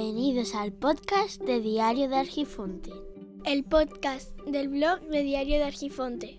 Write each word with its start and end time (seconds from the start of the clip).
Bienvenidos 0.00 0.54
al 0.54 0.70
podcast 0.70 1.40
de 1.42 1.60
Diario 1.60 2.08
de 2.08 2.18
Argifonte. 2.18 2.92
El 3.44 3.64
podcast 3.64 4.30
del 4.46 4.68
blog 4.68 5.00
de 5.08 5.24
Diario 5.24 5.56
de 5.56 5.64
Argifonte. 5.64 6.36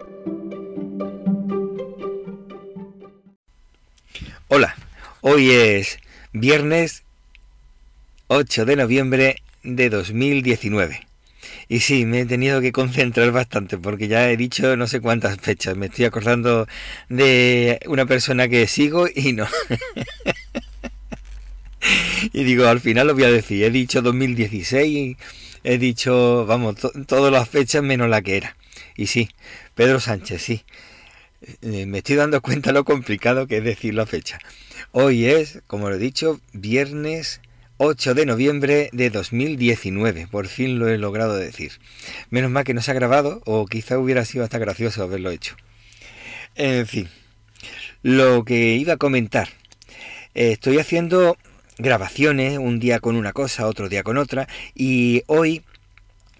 Hola, 4.47 4.77
hoy 5.19 5.51
es 5.51 6.00
viernes 6.32 7.04
8 8.27 8.64
de 8.64 8.77
noviembre 8.77 9.36
de 9.64 9.89
2019. 9.89 11.05
Y 11.68 11.82
sí, 11.82 12.05
me 12.05 12.21
he 12.21 12.25
tenido 12.25 12.61
que 12.61 12.71
concentrar 12.71 13.29
bastante 13.33 13.78
porque 13.78 14.07
ya 14.07 14.32
he 14.32 14.37
dicho 14.37 14.78
no 14.78 14.87
sé 14.87 15.01
cuántas 15.01 15.37
fechas. 15.37 15.75
Me 15.75 15.87
estoy 15.87 16.05
acordando 16.05 16.65
de 17.10 17.82
una 17.87 18.05
persona 18.05 18.47
que 18.47 18.68
sigo 18.68 19.07
y 19.14 19.33
no. 19.33 19.47
y 22.33 22.43
digo, 22.43 22.68
al 22.68 22.79
final 22.79 23.07
lo 23.07 23.14
voy 23.14 23.23
a 23.23 23.32
decir. 23.32 23.64
He 23.64 23.71
dicho 23.71 24.01
2016, 24.01 25.18
he 25.64 25.78
dicho, 25.78 26.45
vamos, 26.45 26.75
todas 27.07 27.32
las 27.32 27.50
fechas 27.50 27.83
menos 27.83 28.09
la 28.09 28.21
que 28.21 28.37
era. 28.37 28.55
Y 28.95 29.07
sí, 29.07 29.29
Pedro 29.75 30.00
Sánchez, 30.00 30.42
sí. 30.42 30.64
Eh, 31.61 31.86
me 31.86 32.00
estoy 32.00 32.17
dando 32.17 32.42
cuenta 32.42 32.72
lo 32.72 32.83
complicado 32.83 33.47
que 33.47 33.58
es 33.58 33.64
decir 33.64 33.94
la 33.94 34.05
fecha. 34.05 34.39
Hoy 34.92 35.25
es, 35.25 35.61
como 35.67 35.89
lo 35.89 35.95
he 35.95 36.00
dicho, 36.00 36.39
viernes 36.53 37.42
8 37.78 38.14
de 38.14 38.25
noviembre 38.25 38.89
de 38.92 39.09
2019. 39.09 40.28
Por 40.28 40.47
fin 40.47 40.80
lo 40.80 40.89
he 40.89 40.97
logrado 40.97 41.38
decir. 41.38 41.72
Menos 42.30 42.52
mal 42.52 42.66
que 42.66 42.73
no 42.73 42.81
se 42.81 42.92
ha 42.92 42.95
grabado 42.95 43.42
o 43.45 43.66
quizá 43.66 43.97
hubiera 43.97 44.25
sido 44.25 44.44
hasta 44.44 44.58
gracioso 44.58 45.03
haberlo 45.03 45.31
hecho. 45.31 45.56
En 46.56 46.86
fin, 46.86 47.08
lo 48.03 48.44
que 48.44 48.75
iba 48.75 48.94
a 48.94 48.97
comentar. 48.97 49.47
Estoy 50.34 50.78
haciendo 50.78 51.38
grabaciones, 51.80 52.58
un 52.59 52.80
día 52.80 52.99
con 52.99 53.16
una 53.16 53.33
cosa, 53.33 53.66
otro 53.66 53.89
día 53.89 54.03
con 54.03 54.17
otra, 54.17 54.47
y 54.75 55.23
hoy 55.27 55.63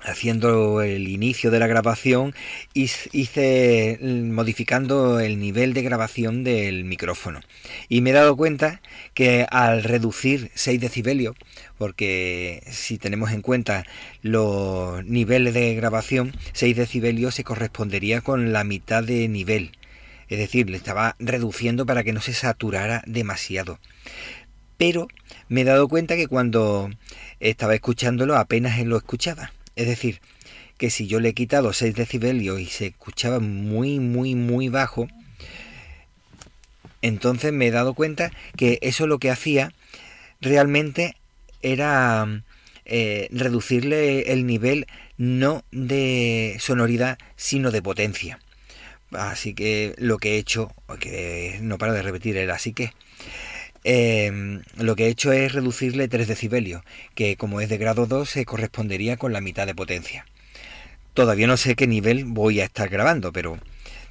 haciendo 0.02 0.82
el 0.82 1.08
inicio 1.08 1.52
de 1.52 1.60
la 1.60 1.68
grabación 1.68 2.34
hice 2.74 4.00
modificando 4.02 5.20
el 5.20 5.40
nivel 5.40 5.74
de 5.74 5.82
grabación 5.82 6.44
del 6.44 6.86
micrófono. 6.86 7.42
Y 7.90 8.02
me 8.02 8.12
he 8.12 8.14
dado 8.14 8.36
cuenta 8.38 8.82
que 9.14 9.46
al 9.50 9.84
reducir 9.84 10.52
6 10.54 10.80
decibelios 10.80 11.36
porque 11.78 12.64
si 12.70 12.98
tenemos 12.98 13.32
en 13.32 13.42
cuenta 13.42 13.86
los 14.22 15.04
niveles 15.06 15.54
de 15.54 15.76
grabación 15.76 16.34
6 16.54 16.76
decibelios 16.76 17.36
se 17.36 17.44
correspondería 17.44 18.22
con 18.22 18.54
la 18.54 18.64
mitad 18.64 19.04
de 19.04 19.28
nivel. 19.28 19.72
Es 20.30 20.38
decir, 20.38 20.70
le 20.70 20.78
estaba 20.78 21.16
reduciendo 21.20 21.86
para 21.86 22.04
que 22.04 22.14
no 22.14 22.22
se 22.22 22.34
saturara 22.34 23.04
demasiado 23.08 23.80
pero 24.80 25.08
me 25.48 25.62
he 25.62 25.66
dado 25.66 25.88
cuenta 25.88 26.16
que 26.16 26.28
cuando 26.28 26.90
estaba 27.40 27.76
escuchándolo 27.76 28.36
apenas 28.36 28.84
lo 28.84 28.98
escuchaba 28.98 29.52
es 29.80 29.88
decir, 29.88 30.20
que 30.78 30.90
si 30.90 31.08
yo 31.08 31.22
le 31.22 31.30
he 31.30 31.34
quitado 31.34 31.72
6 31.72 31.96
decibelios 31.96 32.60
y 32.60 32.66
se 32.66 32.88
escuchaba 32.88 33.40
muy, 33.40 34.00
muy, 34.00 34.36
muy 34.36 34.68
bajo, 34.68 35.08
entonces 37.02 37.54
me 37.54 37.68
he 37.68 37.72
dado 37.72 37.94
cuenta 37.94 38.30
que 38.58 38.80
eso 38.82 39.08
lo 39.08 39.20
que 39.20 39.32
hacía 39.32 39.72
realmente 40.42 41.16
era 41.62 42.44
eh, 42.84 43.30
reducirle 43.32 44.34
el 44.34 44.46
nivel 44.46 44.86
no 45.18 45.64
de 45.72 46.58
sonoridad, 46.60 47.18
sino 47.38 47.72
de 47.72 47.82
potencia. 47.82 48.40
Así 49.12 49.54
que 49.54 49.96
lo 49.98 50.18
que 50.18 50.36
he 50.36 50.38
hecho, 50.40 50.74
que 51.00 51.58
no 51.62 51.78
para 51.78 51.94
de 51.94 52.02
repetir 52.02 52.36
el 52.36 52.52
así 52.52 52.74
que, 52.74 52.92
Em, 53.84 54.62
lo 54.78 54.96
que 54.96 55.06
he 55.06 55.10
hecho 55.10 55.32
es 55.32 55.54
reducirle 55.54 56.08
3 56.08 56.28
decibelios, 56.28 56.84
que 57.16 57.38
como 57.38 57.62
es 57.62 57.70
de 57.70 57.78
grado 57.78 58.06
2 58.06 58.30
se 58.30 58.46
correspondería 58.46 59.18
con 59.18 59.34
la 59.34 59.42
mitad 59.42 59.66
de 59.68 59.76
potencia. 59.76 60.26
Todavía 61.14 61.48
no 61.48 61.58
sé 61.58 61.76
qué 61.76 61.88
nivel 61.88 62.26
voy 62.26 62.62
a 62.62 62.66
estar 62.66 62.90
grabando, 62.90 63.32
pero 63.32 63.58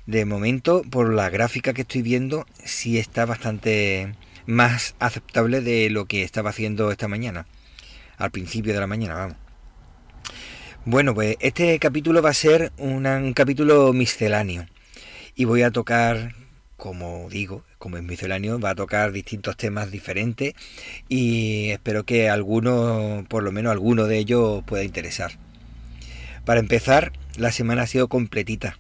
de 0.07 0.25
momento, 0.25 0.83
por 0.91 1.13
la 1.13 1.31
gráfica 1.31 1.73
que 1.75 1.83
estoy 1.83 2.03
viendo, 2.03 2.47
sí 2.65 2.99
está 2.99 3.27
bastante 3.27 4.15
más 4.47 4.95
aceptable 4.99 5.61
de 5.61 5.91
lo 5.91 6.07
que 6.07 6.23
estaba 6.23 6.51
haciendo 6.51 6.91
esta 6.91 7.09
mañana. 7.09 7.47
Al 8.17 8.31
principio 8.31 8.73
de 8.73 8.81
la 8.81 8.87
mañana, 8.87 9.15
vamos. 9.15 9.37
Bueno, 10.85 11.15
pues 11.15 11.37
este 11.41 11.79
capítulo 11.79 12.23
va 12.23 12.31
a 12.31 12.35
ser 12.35 12.73
un 12.79 13.33
capítulo 13.35 13.93
misceláneo. 13.93 14.67
Y 15.35 15.45
voy 15.45 15.63
a 15.63 15.71
tocar 15.71 16.35
como 16.79 17.29
digo, 17.29 17.65
como 17.79 17.97
es 17.97 18.03
misceláneo, 18.03 18.59
va 18.59 18.71
a 18.71 18.75
tocar 18.75 19.13
distintos 19.13 19.57
temas 19.57 19.91
diferentes 19.91 20.55
y 21.09 21.71
espero 21.71 22.05
que 22.05 22.29
alguno, 22.29 23.25
por 23.29 23.43
lo 23.43 23.53
menos 23.53 23.73
alguno 23.73 24.07
de 24.07 24.19
ellos, 24.19 24.63
pueda 24.65 24.85
interesar. 24.85 25.33
Para 26.45 26.61
empezar, 26.61 27.13
la 27.37 27.53
semana 27.53 27.83
ha 27.83 27.87
sido 27.87 28.09
completita 28.09 28.79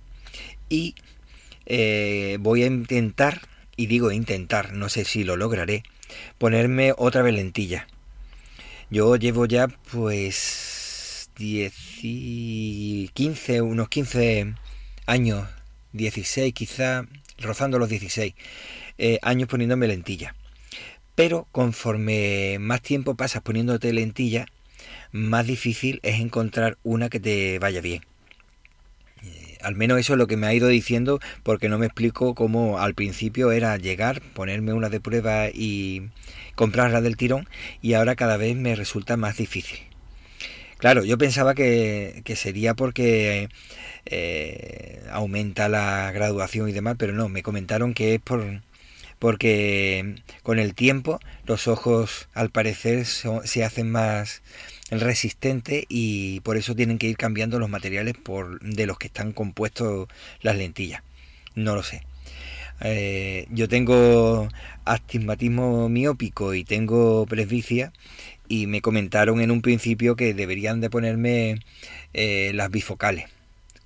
y 0.68 0.94
eh, 1.66 2.38
voy 2.40 2.62
a 2.62 2.66
intentar, 2.66 3.42
y 3.76 3.86
digo 3.86 4.10
intentar, 4.10 4.72
no 4.72 4.88
sé 4.88 5.04
si 5.04 5.24
lo 5.24 5.36
lograré, 5.36 5.82
ponerme 6.38 6.92
otra 6.96 7.22
vez 7.22 7.34
lentilla. 7.34 7.86
Yo 8.90 9.16
llevo 9.16 9.44
ya 9.46 9.68
pues 9.68 11.30
10 11.36 11.74
y 12.02 13.10
15, 13.12 13.60
unos 13.60 13.88
15 13.88 14.54
años, 15.06 15.46
16 15.92 16.54
quizá, 16.54 17.06
rozando 17.38 17.78
los 17.78 17.88
16 17.88 18.34
eh, 18.98 19.18
años 19.22 19.48
poniéndome 19.48 19.86
lentilla. 19.86 20.34
Pero 21.14 21.48
conforme 21.50 22.58
más 22.60 22.82
tiempo 22.82 23.16
pasas 23.16 23.42
poniéndote 23.42 23.92
lentilla, 23.92 24.46
más 25.10 25.46
difícil 25.46 26.00
es 26.02 26.20
encontrar 26.20 26.78
una 26.82 27.08
que 27.08 27.20
te 27.20 27.58
vaya 27.58 27.80
bien. 27.80 28.02
Eh, 29.24 29.58
al 29.62 29.74
menos 29.74 29.98
eso 29.98 30.12
es 30.12 30.18
lo 30.18 30.26
que 30.26 30.36
me 30.36 30.46
ha 30.46 30.54
ido 30.54 30.68
diciendo 30.68 31.18
porque 31.42 31.68
no 31.68 31.78
me 31.78 31.86
explico 31.86 32.34
cómo 32.34 32.78
al 32.78 32.94
principio 32.94 33.50
era 33.52 33.76
llegar, 33.76 34.20
ponerme 34.34 34.72
una 34.72 34.88
de 34.88 35.00
prueba 35.00 35.48
y 35.48 36.10
comprarla 36.54 37.00
del 37.00 37.16
tirón 37.16 37.48
y 37.82 37.94
ahora 37.94 38.16
cada 38.16 38.36
vez 38.36 38.56
me 38.56 38.76
resulta 38.76 39.16
más 39.16 39.38
difícil. 39.38 39.78
Claro, 40.78 41.04
yo 41.04 41.18
pensaba 41.18 41.54
que, 41.54 42.22
que 42.24 42.36
sería 42.36 42.74
porque 42.74 43.48
eh, 44.06 45.02
aumenta 45.10 45.68
la 45.68 46.12
graduación 46.12 46.68
y 46.68 46.72
demás, 46.72 46.94
pero 46.98 47.12
no, 47.12 47.28
me 47.28 47.42
comentaron 47.42 47.94
que 47.94 48.14
es 48.14 48.20
por 48.20 48.62
porque 49.18 50.16
con 50.42 50.58
el 50.58 50.74
tiempo 50.74 51.20
los 51.46 51.68
ojos 51.68 52.28
al 52.34 52.50
parecer 52.50 53.06
se 53.06 53.64
hacen 53.64 53.90
más 53.90 54.42
resistentes 54.90 55.84
y 55.88 56.40
por 56.40 56.56
eso 56.56 56.74
tienen 56.74 56.98
que 56.98 57.08
ir 57.08 57.16
cambiando 57.16 57.58
los 57.58 57.68
materiales 57.68 58.14
por, 58.14 58.60
de 58.60 58.86
los 58.86 58.98
que 58.98 59.08
están 59.08 59.32
compuestos 59.32 60.08
las 60.40 60.56
lentillas. 60.56 61.02
No 61.54 61.74
lo 61.74 61.82
sé. 61.82 62.02
Eh, 62.80 63.46
yo 63.50 63.68
tengo 63.68 64.48
astigmatismo 64.84 65.88
miópico 65.88 66.54
y 66.54 66.64
tengo 66.64 67.26
presbicia 67.26 67.92
y 68.48 68.66
me 68.66 68.80
comentaron 68.80 69.40
en 69.40 69.50
un 69.50 69.62
principio 69.62 70.14
que 70.16 70.32
deberían 70.32 70.80
de 70.80 70.90
ponerme 70.90 71.58
eh, 72.14 72.52
las 72.54 72.70
bifocales, 72.70 73.28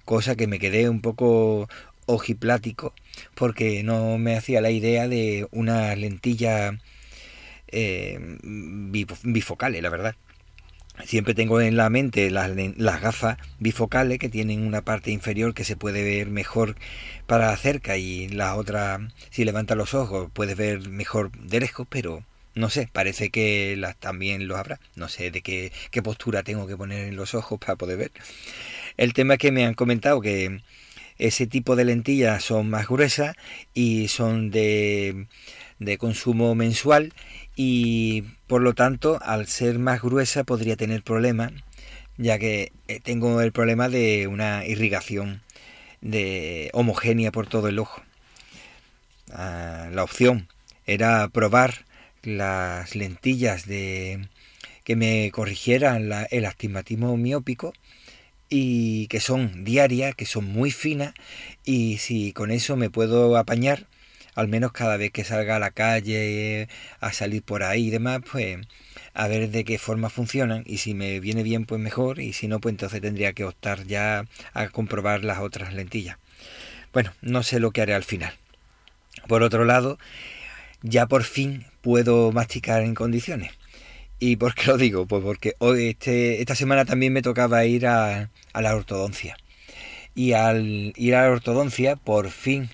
cosa 0.04 0.36
que 0.36 0.46
me 0.46 0.58
quedé 0.58 0.88
un 0.90 1.00
poco 1.00 1.68
ojiplático 2.06 2.94
porque 3.34 3.82
no 3.82 4.18
me 4.18 4.36
hacía 4.36 4.60
la 4.60 4.70
idea 4.70 5.08
de 5.08 5.46
una 5.50 5.94
lentilla 5.96 6.78
eh, 7.68 8.38
bifocales, 8.42 9.82
la 9.82 9.90
verdad. 9.90 10.14
Siempre 11.04 11.34
tengo 11.34 11.60
en 11.60 11.76
la 11.76 11.88
mente 11.88 12.30
las, 12.30 12.50
las, 12.76 13.00
gafas 13.00 13.38
bifocales 13.58 14.18
que 14.18 14.28
tienen 14.28 14.66
una 14.66 14.82
parte 14.82 15.10
inferior 15.10 15.54
que 15.54 15.64
se 15.64 15.74
puede 15.74 16.04
ver 16.04 16.28
mejor 16.28 16.76
para 17.26 17.56
cerca 17.56 17.96
y 17.96 18.28
la 18.28 18.54
otra, 18.56 19.08
si 19.30 19.44
levanta 19.44 19.74
los 19.74 19.94
ojos, 19.94 20.30
puedes 20.32 20.56
ver 20.56 20.90
mejor 20.90 21.32
de 21.32 21.60
lejos, 21.60 21.86
pero 21.88 22.22
no 22.54 22.68
sé, 22.68 22.88
parece 22.92 23.30
que 23.30 23.74
las 23.76 23.96
también 23.96 24.46
los 24.46 24.58
habrá. 24.58 24.80
No 24.94 25.08
sé 25.08 25.30
de 25.30 25.40
qué, 25.40 25.72
qué 25.90 26.02
postura 26.02 26.42
tengo 26.42 26.66
que 26.66 26.76
poner 26.76 27.08
en 27.08 27.16
los 27.16 27.34
ojos 27.34 27.58
para 27.58 27.76
poder 27.76 27.96
ver. 27.96 28.12
El 28.96 29.14
tema 29.14 29.34
es 29.34 29.38
que 29.40 29.52
me 29.52 29.64
han 29.64 29.74
comentado 29.74 30.20
que 30.20 30.60
ese 31.18 31.46
tipo 31.46 31.76
de 31.76 31.84
lentillas 31.84 32.44
son 32.44 32.70
más 32.70 32.88
gruesas 32.88 33.34
y 33.74 34.08
son 34.08 34.50
de, 34.50 35.26
de 35.78 35.98
consumo 35.98 36.54
mensual 36.54 37.12
y 37.56 38.22
por 38.46 38.62
lo 38.62 38.74
tanto 38.74 39.18
al 39.22 39.46
ser 39.46 39.78
más 39.78 40.02
gruesa 40.02 40.44
podría 40.44 40.76
tener 40.76 41.02
problemas 41.02 41.52
ya 42.16 42.38
que 42.38 42.72
eh, 42.88 43.00
tengo 43.00 43.40
el 43.40 43.52
problema 43.52 43.88
de 43.88 44.26
una 44.26 44.64
irrigación 44.66 45.42
de 46.00 46.70
homogénea 46.72 47.32
por 47.32 47.46
todo 47.46 47.68
el 47.68 47.78
ojo. 47.78 48.02
Ah, 49.32 49.88
la 49.92 50.02
opción 50.02 50.48
era 50.86 51.28
probar 51.28 51.84
las 52.22 52.94
lentillas 52.94 53.66
de 53.66 54.28
que 54.84 54.96
me 54.96 55.30
corrigieran 55.32 56.10
el 56.30 56.44
astigmatismo 56.44 57.16
miópico 57.16 57.72
y 58.54 59.06
que 59.06 59.18
son 59.18 59.64
diarias, 59.64 60.14
que 60.14 60.26
son 60.26 60.44
muy 60.44 60.70
finas 60.70 61.14
y 61.64 61.96
si 61.98 62.34
con 62.34 62.50
eso 62.50 62.76
me 62.76 62.90
puedo 62.90 63.38
apañar 63.38 63.86
al 64.34 64.46
menos 64.48 64.72
cada 64.72 64.98
vez 64.98 65.10
que 65.10 65.24
salga 65.24 65.56
a 65.56 65.58
la 65.58 65.70
calle, 65.70 66.68
a 67.00 67.12
salir 67.12 67.42
por 67.42 67.62
ahí 67.62 67.86
y 67.88 67.90
demás, 67.90 68.20
pues 68.30 68.58
a 69.14 69.26
ver 69.26 69.50
de 69.50 69.64
qué 69.64 69.78
forma 69.78 70.10
funcionan 70.10 70.64
y 70.66 70.78
si 70.78 70.92
me 70.92 71.18
viene 71.18 71.42
bien 71.42 71.64
pues 71.64 71.80
mejor 71.80 72.20
y 72.20 72.34
si 72.34 72.46
no 72.46 72.60
pues 72.60 72.74
entonces 72.74 73.00
tendría 73.00 73.32
que 73.32 73.44
optar 73.44 73.86
ya 73.86 74.26
a 74.52 74.68
comprobar 74.68 75.24
las 75.24 75.38
otras 75.38 75.72
lentillas. 75.72 76.18
Bueno, 76.92 77.12
no 77.22 77.42
sé 77.42 77.58
lo 77.58 77.70
que 77.70 77.80
haré 77.80 77.94
al 77.94 78.04
final. 78.04 78.34
Por 79.28 79.42
otro 79.42 79.64
lado, 79.64 79.98
ya 80.82 81.06
por 81.06 81.24
fin 81.24 81.64
puedo 81.80 82.32
masticar 82.32 82.82
en 82.82 82.94
condiciones. 82.94 83.52
¿Y 84.24 84.36
por 84.36 84.54
qué 84.54 84.68
lo 84.68 84.76
digo? 84.76 85.04
Pues 85.04 85.20
porque 85.24 85.56
hoy, 85.58 85.88
este, 85.88 86.40
esta 86.40 86.54
semana 86.54 86.84
también 86.84 87.12
me 87.12 87.22
tocaba 87.22 87.64
ir 87.64 87.88
a, 87.88 88.30
la 88.54 88.76
ortodoncia. 88.76 89.36
Y 90.14 90.34
al 90.34 90.92
ir 90.94 91.16
a 91.16 91.22
la 91.22 91.32
ortodoncia, 91.32 91.96
por 91.96 92.30
fin, 92.30 92.70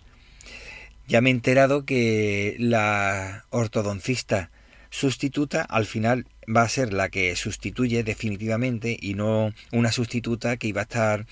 ya 1.06 1.22
me 1.22 1.30
he 1.30 1.32
enterado 1.32 1.86
que 1.86 2.54
la 2.58 3.46
ortodoncista 3.48 4.50
sustituta 4.90 5.62
al 5.62 5.86
final 5.86 6.26
va 6.54 6.64
a 6.64 6.68
ser 6.68 6.92
la 6.92 7.08
que 7.08 7.34
sustituye 7.34 8.02
definitivamente 8.02 8.98
y 9.00 9.14
no 9.14 9.54
una 9.72 9.90
sustituta 9.90 10.58
que 10.58 10.68
iba 10.68 10.82
a 10.82 10.84
estar 10.84 11.26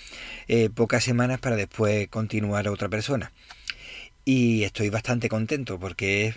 eh, 0.48 0.70
pocas 0.70 1.04
semanas 1.04 1.40
para 1.40 1.56
después 1.56 2.08
continuar 2.08 2.66
a 2.68 2.72
otra 2.72 2.88
persona. 2.88 3.32
Y 4.24 4.62
estoy 4.62 4.88
bastante 4.88 5.28
contento 5.28 5.78
porque 5.78 6.34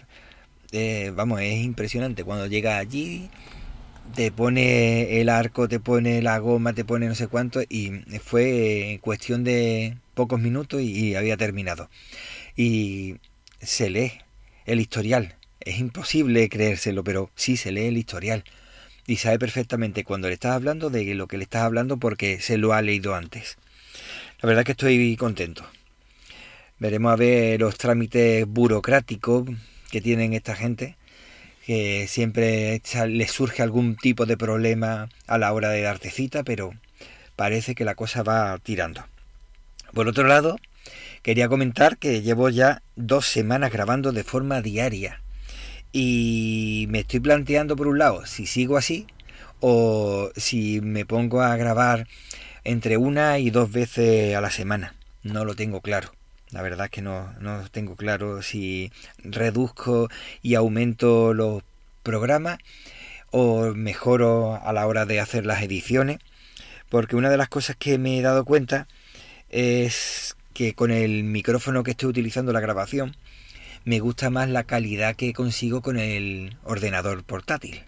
eh, 0.73 1.13
vamos, 1.15 1.39
es 1.39 1.63
impresionante. 1.63 2.25
Cuando 2.25 2.45
llega 2.45 2.77
allí, 2.77 3.29
te 4.15 4.31
pone 4.31 5.21
el 5.21 5.29
arco, 5.29 5.67
te 5.67 5.79
pone 5.79 6.21
la 6.21 6.37
goma, 6.39 6.73
te 6.73 6.85
pone 6.85 7.07
no 7.07 7.15
sé 7.15 7.27
cuánto 7.27 7.61
y 7.61 7.91
fue 8.23 8.99
cuestión 9.01 9.43
de 9.43 9.97
pocos 10.13 10.39
minutos 10.39 10.81
y 10.81 11.15
había 11.15 11.37
terminado. 11.37 11.89
Y 12.55 13.15
se 13.61 13.89
lee 13.89 14.13
el 14.65 14.79
historial 14.79 15.35
es 15.59 15.79
imposible 15.79 16.49
creérselo, 16.49 17.03
pero 17.03 17.31
sí 17.35 17.57
se 17.57 17.71
lee 17.71 17.85
el 17.85 17.97
historial 17.97 18.43
y 19.05 19.17
sabe 19.17 19.39
perfectamente 19.39 20.03
cuando 20.03 20.27
le 20.27 20.35
estás 20.35 20.53
hablando 20.53 20.89
de 20.89 21.13
lo 21.15 21.27
que 21.27 21.37
le 21.37 21.43
estás 21.43 21.63
hablando 21.63 21.97
porque 21.97 22.39
se 22.39 22.57
lo 22.57 22.73
ha 22.73 22.81
leído 22.81 23.15
antes. 23.15 23.57
La 24.41 24.47
verdad 24.47 24.63
que 24.63 24.71
estoy 24.71 25.15
contento. 25.17 25.65
Veremos 26.77 27.11
a 27.11 27.17
ver 27.17 27.59
los 27.59 27.77
trámites 27.77 28.45
burocráticos 28.47 29.49
que 29.91 30.01
tienen 30.01 30.33
esta 30.33 30.55
gente, 30.55 30.95
que 31.69 32.07
siempre 32.07 32.81
les 33.09 33.29
surge 33.29 33.61
algún 33.61 33.95
tipo 33.95 34.25
de 34.25 34.37
problema 34.37 35.07
a 35.27 35.37
la 35.37 35.53
hora 35.53 35.69
de 35.69 35.83
darte 35.83 36.09
cita, 36.09 36.41
pero 36.41 36.73
parece 37.35 37.75
que 37.75 37.85
la 37.85 37.93
cosa 37.93 38.23
va 38.23 38.57
tirando. 38.57 39.05
Por 39.93 40.07
otro 40.07 40.27
lado, 40.27 40.57
quería 41.21 41.47
comentar 41.47 41.99
que 41.99 42.23
llevo 42.23 42.49
ya 42.49 42.81
dos 42.95 43.27
semanas 43.27 43.71
grabando 43.71 44.11
de 44.11 44.23
forma 44.23 44.63
diaria 44.63 45.21
y 45.91 46.87
me 46.89 47.01
estoy 47.01 47.19
planteando 47.19 47.75
por 47.75 47.85
un 47.85 47.99
lado 47.99 48.25
si 48.25 48.47
sigo 48.47 48.75
así 48.75 49.05
o 49.59 50.31
si 50.35 50.81
me 50.81 51.05
pongo 51.05 51.43
a 51.43 51.55
grabar 51.55 52.07
entre 52.63 52.97
una 52.97 53.37
y 53.37 53.51
dos 53.51 53.71
veces 53.71 54.35
a 54.35 54.41
la 54.41 54.49
semana. 54.49 54.95
No 55.21 55.45
lo 55.45 55.53
tengo 55.53 55.81
claro. 55.81 56.18
La 56.51 56.61
verdad 56.61 56.85
es 56.85 56.91
que 56.91 57.01
no, 57.01 57.33
no 57.39 57.63
tengo 57.69 57.95
claro 57.95 58.41
si 58.41 58.91
reduzco 59.23 60.09
y 60.41 60.55
aumento 60.55 61.33
los 61.33 61.63
programas 62.03 62.57
o 63.31 63.73
mejoro 63.75 64.59
a 64.61 64.73
la 64.73 64.87
hora 64.87 65.05
de 65.05 65.19
hacer 65.19 65.45
las 65.45 65.61
ediciones. 65.61 66.19
Porque 66.89 67.15
una 67.15 67.29
de 67.29 67.37
las 67.37 67.49
cosas 67.49 67.75
que 67.75 67.99
me 67.99 68.17
he 68.17 68.21
dado 68.21 68.45
cuenta 68.45 68.87
es 69.49 70.35
que 70.53 70.73
con 70.73 70.91
el 70.91 71.23
micrófono 71.23 71.83
que 71.83 71.91
estoy 71.91 72.09
utilizando 72.09 72.51
la 72.51 72.59
grabación, 72.59 73.15
me 73.85 73.99
gusta 73.99 74.29
más 74.29 74.49
la 74.49 74.63
calidad 74.63 75.15
que 75.15 75.33
consigo 75.33 75.81
con 75.81 75.97
el 75.97 76.57
ordenador 76.63 77.23
portátil. 77.23 77.83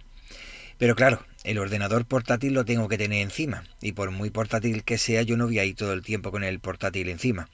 Pero 0.78 0.96
claro, 0.96 1.26
el 1.44 1.58
ordenador 1.58 2.06
portátil 2.06 2.54
lo 2.54 2.66
tengo 2.66 2.88
que 2.88 2.98
tener 2.98 3.22
encima. 3.22 3.64
Y 3.82 3.94
por 3.94 4.12
muy 4.12 4.30
portátil 4.30 4.84
que 4.84 4.98
sea, 4.98 5.24
yo 5.24 5.38
no 5.38 5.46
voy 5.46 5.60
ahí 5.60 5.74
todo 5.74 5.94
el 5.94 6.04
tiempo 6.04 6.32
con 6.32 6.44
el 6.44 6.60
portátil 6.60 7.10
encima. 7.10 7.50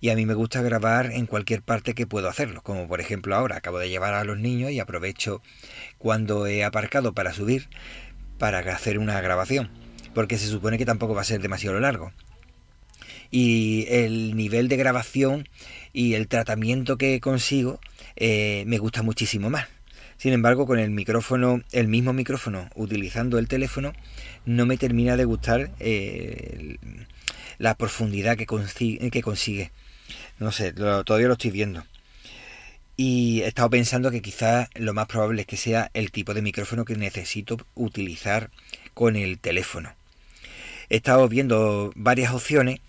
Y 0.00 0.08
a 0.08 0.16
mí 0.16 0.24
me 0.24 0.34
gusta 0.34 0.62
grabar 0.62 1.12
en 1.12 1.26
cualquier 1.26 1.62
parte 1.62 1.94
que 1.94 2.06
puedo 2.06 2.28
hacerlo. 2.28 2.62
Como 2.62 2.88
por 2.88 3.00
ejemplo 3.00 3.36
ahora, 3.36 3.56
acabo 3.56 3.78
de 3.78 3.90
llevar 3.90 4.14
a 4.14 4.24
los 4.24 4.38
niños 4.38 4.70
y 4.70 4.80
aprovecho 4.80 5.42
cuando 5.98 6.46
he 6.46 6.64
aparcado 6.64 7.12
para 7.12 7.32
subir 7.32 7.68
para 8.38 8.58
hacer 8.58 8.98
una 8.98 9.20
grabación. 9.20 9.70
Porque 10.14 10.38
se 10.38 10.46
supone 10.46 10.78
que 10.78 10.86
tampoco 10.86 11.14
va 11.14 11.20
a 11.20 11.24
ser 11.24 11.42
demasiado 11.42 11.78
largo. 11.78 12.12
Y 13.30 13.86
el 13.90 14.34
nivel 14.36 14.68
de 14.68 14.76
grabación 14.76 15.48
y 15.92 16.14
el 16.14 16.28
tratamiento 16.28 16.96
que 16.96 17.20
consigo 17.20 17.80
eh, 18.14 18.64
me 18.66 18.78
gusta 18.78 19.02
muchísimo 19.02 19.50
más. 19.50 19.66
Sin 20.18 20.32
embargo, 20.32 20.66
con 20.66 20.78
el 20.78 20.90
micrófono, 20.90 21.62
el 21.72 21.88
mismo 21.88 22.12
micrófono, 22.12 22.68
utilizando 22.74 23.38
el 23.38 23.48
teléfono, 23.48 23.92
no 24.46 24.64
me 24.66 24.78
termina 24.78 25.16
de 25.16 25.24
gustar 25.24 25.70
eh, 25.78 26.78
la 27.58 27.74
profundidad 27.74 28.36
que, 28.36 28.46
consigue, 28.46 29.10
que 29.10 29.22
consigue. 29.22 29.72
No 30.38 30.52
sé, 30.52 30.72
todavía 30.72 31.26
lo 31.28 31.34
estoy 31.34 31.50
viendo. 31.50 31.84
Y 32.96 33.42
he 33.42 33.48
estado 33.48 33.68
pensando 33.68 34.10
que 34.10 34.22
quizás 34.22 34.70
lo 34.74 34.94
más 34.94 35.06
probable 35.06 35.42
es 35.42 35.46
que 35.46 35.58
sea 35.58 35.90
el 35.92 36.10
tipo 36.10 36.32
de 36.32 36.40
micrófono 36.40 36.86
que 36.86 36.96
necesito 36.96 37.58
utilizar 37.74 38.50
con 38.94 39.16
el 39.16 39.38
teléfono. 39.38 39.94
He 40.88 40.96
estado 40.96 41.28
viendo 41.28 41.92
varias 41.94 42.32
opciones 42.32 42.80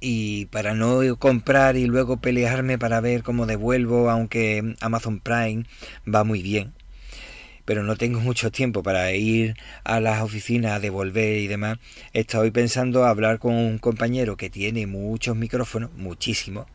y 0.00 0.46
para 0.46 0.74
no 0.74 1.00
comprar 1.18 1.76
y 1.76 1.86
luego 1.86 2.16
pelearme 2.16 2.78
para 2.78 3.00
ver 3.00 3.22
cómo 3.22 3.46
devuelvo, 3.46 4.10
aunque 4.10 4.74
Amazon 4.80 5.20
Prime 5.20 5.64
va 6.12 6.24
muy 6.24 6.42
bien, 6.42 6.72
pero 7.66 7.82
no 7.82 7.96
tengo 7.96 8.20
mucho 8.20 8.50
tiempo 8.50 8.82
para 8.82 9.12
ir 9.12 9.56
a 9.84 10.00
las 10.00 10.22
oficinas 10.22 10.72
a 10.72 10.80
devolver 10.80 11.38
y 11.38 11.46
demás, 11.46 11.78
estoy 12.12 12.50
pensando 12.50 13.04
hablar 13.04 13.38
con 13.38 13.54
un 13.54 13.78
compañero 13.78 14.36
que 14.36 14.50
tiene 14.50 14.86
muchos 14.86 15.36
micrófonos, 15.36 15.92
muchísimos, 15.94 16.66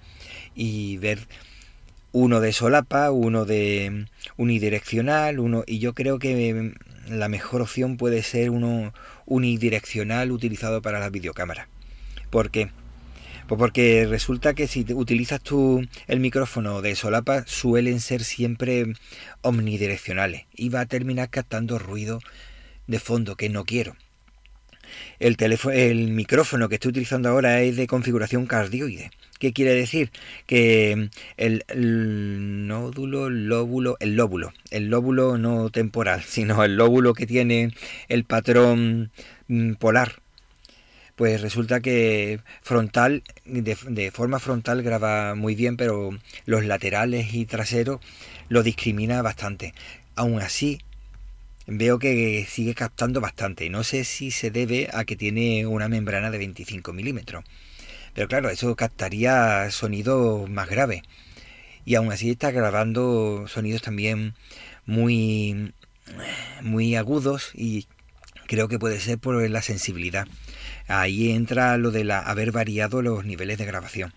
y 0.54 0.98
ver 0.98 1.20
uno 2.12 2.40
de 2.40 2.54
solapa, 2.54 3.12
uno 3.12 3.44
de 3.44 4.06
unidireccional, 4.38 5.40
uno 5.40 5.64
y 5.68 5.80
yo 5.80 5.94
creo 5.94 6.18
que 6.18 6.74
la 7.10 7.28
mejor 7.28 7.62
opción 7.62 7.98
puede 7.98 8.24
ser 8.24 8.52
uno 8.52 8.94
unidireccional 9.26 10.32
utilizado 10.32 10.82
para 10.82 11.00
las 11.00 11.12
videocámaras. 11.12 11.68
Porque 12.30 12.70
pues 13.48 13.60
porque 13.60 14.06
resulta 14.10 14.54
que 14.54 14.68
si 14.68 14.86
utilizas 14.94 15.42
tú 15.42 15.86
el 16.08 16.20
micrófono 16.20 16.82
de 16.82 16.96
solapa 16.96 17.44
suelen 17.46 18.00
ser 18.00 18.24
siempre 18.24 18.94
omnidireccionales 19.42 20.46
y 20.56 20.70
va 20.70 20.82
a 20.82 20.86
terminar 20.86 21.30
captando 21.30 21.78
ruido 21.78 22.20
de 22.88 23.00
fondo 23.00 23.36
que 23.36 23.50
no 23.50 23.66
quiero. 23.66 23.96
El, 25.20 25.38
teléfono, 25.38 25.74
el 25.76 26.10
micrófono 26.10 26.70
que 26.70 26.76
estoy 26.76 26.90
utilizando 26.90 27.30
ahora 27.30 27.62
es 27.62 27.76
de 27.76 27.88
configuración 27.88 28.46
cardioide. 28.46 29.12
¿Qué 29.40 29.52
quiere 29.52 29.74
decir? 29.74 30.12
Que 30.46 31.10
el, 31.38 31.64
nódulo, 32.68 33.30
lóbulo, 33.30 33.98
el 34.00 34.16
lóbulo, 34.16 34.54
el 34.72 34.90
lóbulo 34.90 35.38
no 35.38 35.70
temporal, 35.70 36.24
sino 36.24 36.64
el 36.64 36.78
lóbulo 36.78 37.14
que 37.14 37.28
tiene 37.28 37.72
el 38.08 38.24
patrón 38.24 39.12
mm, 39.48 39.74
polar 39.74 40.22
pues 41.16 41.42
resulta 41.42 41.80
que 41.80 42.42
frontal, 42.62 43.24
de, 43.46 44.12
forma 44.12 44.40
frontal 44.40 44.84
graba 44.84 45.36
muy 45.36 45.56
bien, 45.56 45.78
pero 45.78 46.12
los 46.46 46.66
laterales 46.66 47.34
y 47.34 47.46
traseros 47.46 48.02
lo 48.50 48.64
discrimina 48.64 49.22
bastante. 49.22 49.74
Aún 50.16 50.42
así, 50.42 50.82
veo 51.68 52.00
que 52.00 52.46
sigue 52.50 52.76
captando 52.76 53.22
bastante. 53.22 53.70
No 53.70 53.84
sé 53.84 54.04
si 54.04 54.32
se 54.32 54.52
debe 54.52 54.90
a 54.94 55.06
que 55.06 55.16
tiene 55.16 55.66
una 55.66 55.88
membrana 55.88 56.32
de 56.32 56.38
25 56.38 56.92
milímetros. 56.94 57.46
Pero 58.14 58.28
claro, 58.28 58.50
eso 58.50 58.76
captaría 58.76 59.70
sonidos 59.72 60.50
más 60.50 60.70
graves. 60.70 61.02
Y 61.86 61.96
aún 61.96 62.12
así 62.12 62.32
está 62.32 62.52
grabando 62.52 63.46
sonidos 63.48 63.82
también 63.82 64.34
muy, 64.86 65.74
muy 66.62 66.96
agudos 66.96 67.52
y 67.54 67.88
creo 68.48 68.68
que 68.68 68.80
puede 68.80 69.00
ser 69.00 69.20
por 69.20 69.50
la 69.50 69.62
sensibilidad. 69.62 70.28
Ahí 70.88 71.32
entra 71.32 71.78
lo 71.78 71.92
de 71.92 72.12
haber 72.12 72.52
variado 72.52 73.02
los 73.02 73.26
niveles 73.26 73.58
de 73.58 73.66
grabación. 73.66 74.14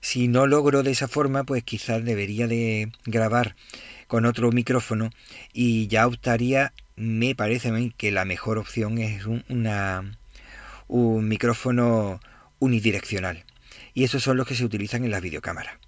Si 0.00 0.26
no 0.26 0.46
logro 0.46 0.82
de 0.82 0.90
esa 0.90 1.06
forma, 1.06 1.44
pues 1.44 1.62
quizás 1.62 2.04
debería 2.04 2.48
de 2.48 2.90
grabar 3.04 3.54
con 4.08 4.26
otro 4.26 4.50
micrófono 4.50 5.10
y 5.52 5.86
ya 5.86 6.06
optaría, 6.06 6.72
me 6.96 7.34
parece 7.34 7.68
a 7.68 7.72
mí 7.72 7.92
que 7.96 8.10
la 8.10 8.24
mejor 8.24 8.58
opción 8.58 8.98
es 8.98 9.26
un, 9.26 9.44
un 10.88 11.28
micrófono 11.28 12.20
unidireccional. 12.58 13.44
Y 13.94 14.04
esos 14.04 14.22
son 14.22 14.36
los 14.36 14.46
que 14.46 14.54
se 14.54 14.64
utilizan 14.64 15.04
en 15.04 15.10
las 15.12 15.22
videocámaras. 15.22 15.81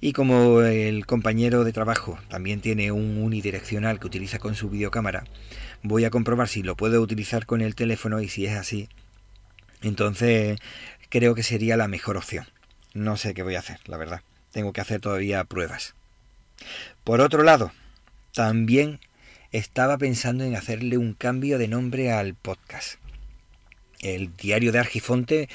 Y 0.00 0.12
como 0.12 0.62
el 0.62 1.06
compañero 1.06 1.64
de 1.64 1.72
trabajo 1.72 2.18
también 2.28 2.60
tiene 2.60 2.92
un 2.92 3.18
unidireccional 3.18 3.98
que 3.98 4.06
utiliza 4.06 4.38
con 4.38 4.54
su 4.54 4.70
videocámara, 4.70 5.24
voy 5.82 6.04
a 6.04 6.10
comprobar 6.10 6.48
si 6.48 6.62
lo 6.62 6.76
puedo 6.76 7.00
utilizar 7.00 7.46
con 7.46 7.60
el 7.60 7.74
teléfono 7.74 8.20
y 8.20 8.28
si 8.28 8.46
es 8.46 8.56
así, 8.56 8.88
entonces 9.82 10.58
creo 11.08 11.34
que 11.34 11.42
sería 11.42 11.76
la 11.76 11.88
mejor 11.88 12.16
opción. 12.16 12.46
No 12.94 13.16
sé 13.16 13.34
qué 13.34 13.42
voy 13.42 13.56
a 13.56 13.60
hacer, 13.60 13.80
la 13.86 13.96
verdad. 13.96 14.22
tengo 14.52 14.72
que 14.72 14.80
hacer 14.80 15.00
todavía 15.00 15.44
pruebas. 15.44 15.94
Por 17.04 17.20
otro 17.20 17.42
lado, 17.42 17.70
también 18.32 19.00
estaba 19.52 19.98
pensando 19.98 20.44
en 20.44 20.56
hacerle 20.56 20.98
un 20.98 21.14
cambio 21.14 21.58
de 21.58 21.68
nombre 21.68 22.12
al 22.12 22.34
podcast. 22.34 22.98
El 24.00 24.36
diario 24.36 24.72
de 24.72 24.78
Argifonte 24.78 25.48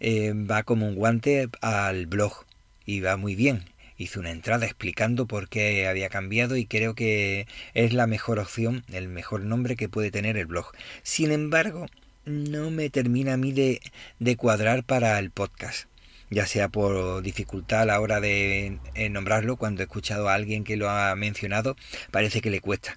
eh, 0.00 0.32
va 0.34 0.62
como 0.62 0.88
un 0.88 0.94
guante 0.94 1.48
al 1.60 2.06
blog 2.06 2.44
y 2.86 3.00
va 3.00 3.16
muy 3.16 3.34
bien. 3.34 3.69
Hice 4.00 4.18
una 4.18 4.30
entrada 4.30 4.64
explicando 4.64 5.26
por 5.26 5.50
qué 5.50 5.86
había 5.86 6.08
cambiado 6.08 6.56
y 6.56 6.64
creo 6.64 6.94
que 6.94 7.46
es 7.74 7.92
la 7.92 8.06
mejor 8.06 8.38
opción, 8.38 8.82
el 8.90 9.08
mejor 9.08 9.44
nombre 9.44 9.76
que 9.76 9.90
puede 9.90 10.10
tener 10.10 10.38
el 10.38 10.46
blog. 10.46 10.72
Sin 11.02 11.32
embargo, 11.32 11.84
no 12.24 12.70
me 12.70 12.88
termina 12.88 13.34
a 13.34 13.36
mí 13.36 13.52
de, 13.52 13.82
de 14.18 14.36
cuadrar 14.36 14.84
para 14.84 15.18
el 15.18 15.30
podcast 15.30 15.86
ya 16.30 16.46
sea 16.46 16.68
por 16.68 17.22
dificultad 17.22 17.82
a 17.82 17.84
la 17.84 18.00
hora 18.00 18.20
de 18.20 18.78
nombrarlo, 19.10 19.56
cuando 19.56 19.82
he 19.82 19.84
escuchado 19.84 20.30
a 20.30 20.34
alguien 20.34 20.64
que 20.64 20.76
lo 20.78 20.88
ha 20.88 21.14
mencionado, 21.16 21.76
parece 22.10 22.40
que 22.40 22.50
le 22.50 22.60
cuesta. 22.60 22.96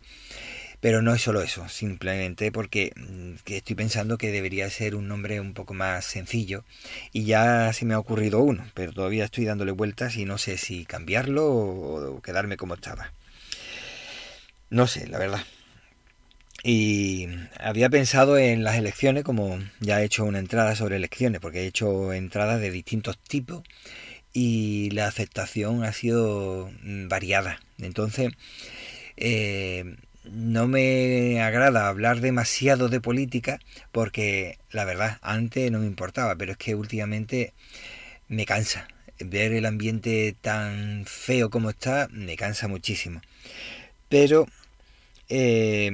Pero 0.84 1.02
no 1.02 1.13
es 1.16 1.22
solo 1.22 1.42
eso, 1.42 1.70
simplemente 1.70 2.52
porque 2.52 2.92
mm, 2.98 3.36
estoy 3.46 3.74
pensando 3.74 4.18
que 4.18 4.32
debería 4.34 4.70
ser 4.70 4.96
un 4.96 5.08
nombre 5.08 5.40
un 5.40 5.54
poco 5.54 5.74
más 5.74 6.04
sencillo 6.04 6.66
y 7.13 7.24
ya 7.24 7.72
se 7.72 7.86
me 7.86 7.94
ha 7.94 8.00
ocurrido 8.00 8.40
uno, 8.40 8.66
pero 8.74 8.92
todavía 8.92 9.24
estoy 9.24 9.46
dándole 9.46 9.72
vueltas 9.72 10.18
y 10.18 10.25
no 10.25 10.38
sé 10.38 10.58
si 10.58 10.84
cambiarlo 10.84 11.48
o 11.50 12.22
quedarme 12.22 12.58
como 12.58 12.74
estaba. 12.74 13.13
No 14.70 14.86
sé, 14.88 15.08
la 15.08 15.20
verdad. 15.20 15.46
Y 16.66 17.30
había 17.62 17.90
pensado 17.90 18.38
en 18.38 18.66
las 18.66 18.75
elecciones, 18.75 19.24
como 19.24 19.60
ya 19.80 20.02
he 20.02 20.06
hecho 20.06 20.25
una 20.25 20.40
entrada 20.40 20.75
sobre 20.75 20.98
elecciones, 20.98 21.40
porque 21.40 21.62
he 21.62 21.68
hecho 21.68 22.12
entradas 22.12 22.60
de 22.60 22.72
distintos 22.72 23.18
tipos 23.20 23.63
y 24.34 24.90
la 24.90 25.08
aceptación 25.08 25.86
ha 25.86 25.94
sido 25.94 26.70
mm, 26.82 27.08
variada. 27.08 27.62
Entonces, 27.78 28.34
eh, 29.16 29.96
no 30.32 30.68
me 30.68 31.42
agrada 31.42 31.88
hablar 31.88 32.22
demasiado 32.22 32.89
de 32.89 33.01
política 33.01 33.60
porque 33.92 34.58
la 34.72 34.86
verdad 34.86 35.18
antes 35.22 35.72
no 35.72 35.80
me 35.80 35.88
importaba, 35.88 36.36
pero 36.36 36.53
es 36.53 36.58
que 36.58 36.75
últimamente 36.75 37.53
me 38.27 38.46
cansa. 38.46 38.88
Ver 39.20 39.53
el 39.53 39.65
ambiente 39.65 40.36
tan 40.42 41.06
feo 41.06 41.50
como 41.50 41.70
está 41.70 42.08
me 42.12 42.36
cansa 42.36 42.68
muchísimo. 42.68 43.22
Pero 44.10 44.48
eh, 45.30 45.89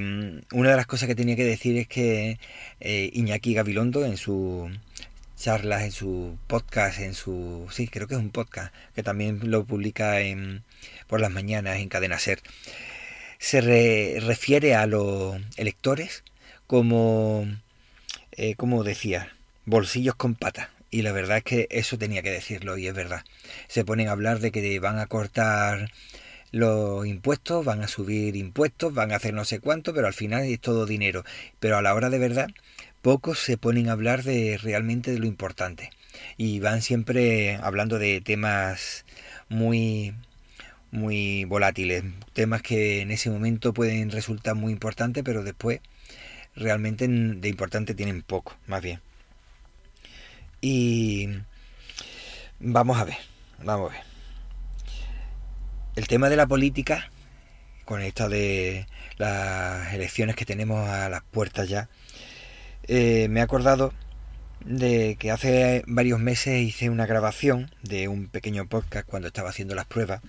una 0.52 0.72
de 0.72 0.76
las 0.76 0.88
cosas 0.88 1.08
que 1.08 1.16
tenía 1.16 1.36
que 1.36 1.46
decir 1.46 1.78
es 1.78 1.88
que 1.88 2.40
eh, 2.80 3.10
Iñaki 3.14 3.54
Gabilondo 3.54 4.06
en 4.06 4.18
su 4.18 4.70
charlas, 5.38 5.84
en 5.84 5.92
su 5.92 6.38
podcast, 6.48 7.00
en 7.00 7.14
su... 7.14 7.68
Sí, 7.72 7.88
creo 7.88 8.08
que 8.08 8.16
es 8.16 8.20
un 8.20 8.30
podcast, 8.30 8.74
que 8.94 9.04
también 9.04 9.40
lo 9.50 9.64
publica 9.66 10.20
en, 10.22 10.64
por 11.08 11.22
las 11.22 11.32
mañanas 11.32 11.78
en 11.78 11.88
Cadena 11.88 12.20
Ser 12.20 12.42
se 13.40 14.20
refiere 14.22 14.76
a 14.76 14.86
los 14.86 15.38
electores 15.58 16.24
como, 16.68 17.48
eh, 18.34 18.56
como 18.56 18.84
decía, 18.84 19.34
bolsillos 19.66 20.16
con 20.16 20.36
patas. 20.36 20.70
Y 20.92 21.04
la 21.04 21.12
verdad 21.12 21.38
es 21.38 21.44
que 21.44 21.68
eso 21.72 21.98
tenía 21.98 22.22
que 22.22 22.32
decirlo 22.32 22.78
y 22.78 22.88
es 22.88 22.94
verdad. 22.94 23.24
Se 23.68 23.86
ponen 23.86 24.08
a 24.08 24.12
hablar 24.12 24.40
de 24.40 24.52
que 24.52 24.80
van 24.80 25.00
a 25.00 25.08
cortar 25.08 25.92
los 26.52 27.06
impuestos, 27.06 27.64
van 27.64 27.82
a 27.84 27.88
subir 27.88 28.36
impuestos, 28.36 28.94
van 28.94 29.12
a 29.12 29.18
hacer 29.18 29.34
no 29.34 29.46
sé 29.46 29.60
cuánto, 29.60 29.94
pero 29.94 30.08
al 30.08 30.14
final 30.14 30.44
es 30.44 30.60
todo 30.60 30.86
dinero. 30.86 31.24
Pero 31.60 31.78
a 31.78 31.82
la 31.82 31.94
hora 31.94 32.10
de 32.10 32.20
verdad, 32.20 32.50
pocos 33.02 33.40
se 33.40 33.58
ponen 33.58 33.90
a 33.90 33.94
hablar 33.94 34.24
de 34.24 34.58
realmente 34.62 35.12
de 35.12 35.20
lo 35.20 35.28
importante. 35.28 35.92
Y 36.38 36.60
van 36.60 36.82
siempre 36.82 37.56
hablando 37.58 38.00
de 38.00 38.20
temas 38.20 39.06
muy 39.48 40.14
muy 40.92 41.46
volátiles, 41.46 42.04
temas 42.34 42.62
que 42.62 43.02
en 43.02 43.12
ese 43.12 43.30
momento 43.30 43.74
pueden 43.74 44.12
resultar 44.12 44.56
muy 44.56 44.72
importantes, 44.72 45.24
pero 45.24 45.44
después 45.44 45.82
realmente 46.56 47.08
de 47.08 47.50
importante 47.50 47.94
tienen 47.94 48.22
poco, 48.22 48.56
más 48.68 48.82
bien. 48.82 49.00
Y 50.62 51.30
vamos 52.60 52.98
a 52.98 53.06
ver, 53.06 53.18
vamos 53.64 53.92
a 53.92 53.94
ver. 53.96 54.04
El 55.96 56.08
tema 56.08 56.30
de 56.30 56.36
la 56.36 56.48
política, 56.48 57.12
con 57.86 58.02
esta 58.02 58.30
de 58.30 58.88
las 59.18 59.94
elecciones 59.94 60.36
que 60.36 60.46
tenemos 60.46 60.88
a 60.88 61.10
las 61.10 61.22
puertas 61.24 61.68
ya, 61.70 61.90
eh, 62.88 63.28
me 63.30 63.40
he 63.40 63.44
acordado 63.44 63.94
de 64.66 65.16
que 65.18 65.32
hace 65.32 65.84
varios 65.88 66.20
meses 66.20 66.62
hice 66.62 66.90
una 66.90 67.06
grabación 67.06 67.72
de 67.82 68.08
un 68.08 68.28
pequeño 68.28 68.68
podcast 68.68 69.08
cuando 69.08 69.28
estaba 69.28 69.50
haciendo 69.50 69.76
las 69.76 69.86
pruebas 69.86 70.22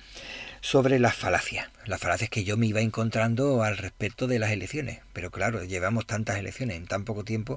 sobre 0.60 0.98
las 0.98 1.14
falacias, 1.14 1.68
las 1.86 2.00
falacias 2.00 2.30
que 2.30 2.44
yo 2.44 2.56
me 2.56 2.66
iba 2.66 2.80
encontrando 2.80 3.62
al 3.62 3.76
respecto 3.76 4.26
de 4.26 4.38
las 4.38 4.50
elecciones. 4.50 5.00
Pero 5.12 5.30
claro, 5.30 5.64
llevamos 5.64 6.06
tantas 6.06 6.38
elecciones 6.38 6.76
en 6.76 6.86
tan 6.86 7.04
poco 7.04 7.24
tiempo 7.24 7.56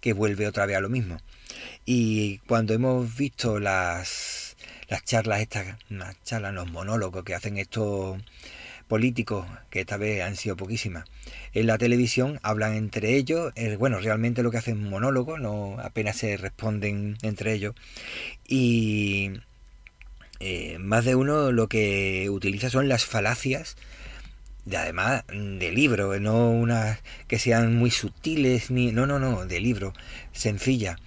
que 0.00 0.12
vuelve 0.12 0.46
otra 0.46 0.66
vez 0.66 0.76
a 0.76 0.80
lo 0.80 0.88
mismo. 0.88 1.18
Y 1.84 2.38
cuando 2.46 2.74
hemos 2.74 3.16
visto 3.16 3.58
las, 3.58 4.56
las 4.88 5.04
charlas, 5.04 5.40
estas, 5.40 5.76
las 5.88 6.22
charlas, 6.24 6.54
los 6.54 6.70
monólogos 6.70 7.24
que 7.24 7.34
hacen 7.34 7.58
estos 7.58 8.18
políticos, 8.88 9.46
que 9.68 9.80
esta 9.80 9.98
vez 9.98 10.22
han 10.22 10.36
sido 10.36 10.56
poquísimas, 10.56 11.04
en 11.52 11.66
la 11.66 11.76
televisión 11.76 12.40
hablan 12.42 12.74
entre 12.74 13.16
ellos, 13.16 13.52
eh, 13.54 13.76
bueno, 13.76 14.00
realmente 14.00 14.42
lo 14.42 14.50
que 14.50 14.56
hacen 14.56 14.82
es 14.82 14.90
monólogo, 14.90 15.38
no 15.38 15.76
apenas 15.80 16.16
se 16.16 16.36
responden 16.38 17.18
entre 17.22 17.52
ellos. 17.52 17.74
Y 18.46 19.32
eh, 20.40 20.78
más 20.78 21.04
de 21.04 21.14
uno 21.14 21.52
lo 21.52 21.68
que 21.68 22.28
utiliza 22.30 22.70
son 22.70 22.88
las 22.88 23.04
falacias, 23.04 23.76
de, 24.64 24.76
además 24.76 25.24
de 25.28 25.72
libro, 25.72 26.18
no 26.20 26.50
unas 26.50 27.00
que 27.26 27.38
sean 27.38 27.76
muy 27.76 27.90
sutiles, 27.90 28.70
ni 28.70 28.92
no, 28.92 29.06
no, 29.06 29.18
no, 29.18 29.46
de 29.46 29.60
libro, 29.60 29.92
sencilla. 30.32 30.98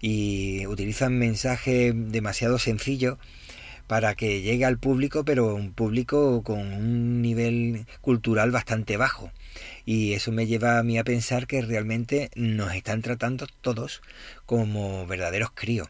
Y 0.00 0.66
utilizan 0.66 1.18
mensajes 1.18 1.92
demasiado 1.94 2.58
sencillos 2.58 3.18
para 3.86 4.14
que 4.14 4.40
llegue 4.40 4.64
al 4.64 4.78
público, 4.78 5.24
pero 5.24 5.54
un 5.54 5.72
público 5.72 6.42
con 6.42 6.60
un 6.60 7.22
nivel 7.22 7.86
cultural 8.00 8.50
bastante 8.52 8.96
bajo. 8.96 9.32
Y 9.84 10.12
eso 10.12 10.32
me 10.32 10.46
lleva 10.46 10.78
a 10.78 10.82
mí 10.82 10.98
a 10.98 11.04
pensar 11.04 11.46
que 11.46 11.60
realmente 11.60 12.30
nos 12.36 12.74
están 12.74 13.02
tratando 13.02 13.46
todos 13.60 14.00
como 14.46 15.06
verdaderos 15.06 15.50
críos. 15.52 15.88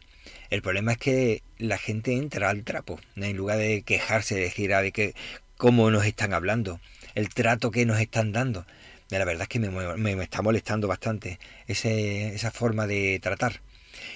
El 0.49 0.61
problema 0.61 0.93
es 0.93 0.97
que 0.97 1.43
la 1.57 1.77
gente 1.77 2.13
entra 2.13 2.49
al 2.49 2.63
trapo, 2.63 2.99
en 3.15 3.37
lugar 3.37 3.57
de 3.57 3.83
quejarse, 3.83 4.35
de 4.35 4.41
decir, 4.41 4.73
a 4.73 4.81
ver 4.81 4.91
que, 4.91 5.15
cómo 5.57 5.91
nos 5.91 6.05
están 6.05 6.33
hablando, 6.33 6.79
el 7.15 7.29
trato 7.29 7.71
que 7.71 7.85
nos 7.85 7.99
están 7.99 8.31
dando. 8.31 8.65
La 9.09 9.25
verdad 9.25 9.43
es 9.43 9.47
que 9.49 9.59
me, 9.59 10.23
está 10.23 10.41
molestando 10.41 10.87
bastante 10.87 11.39
ese, 11.67 12.33
esa 12.33 12.51
forma 12.51 12.87
de 12.87 13.19
tratar. 13.21 13.61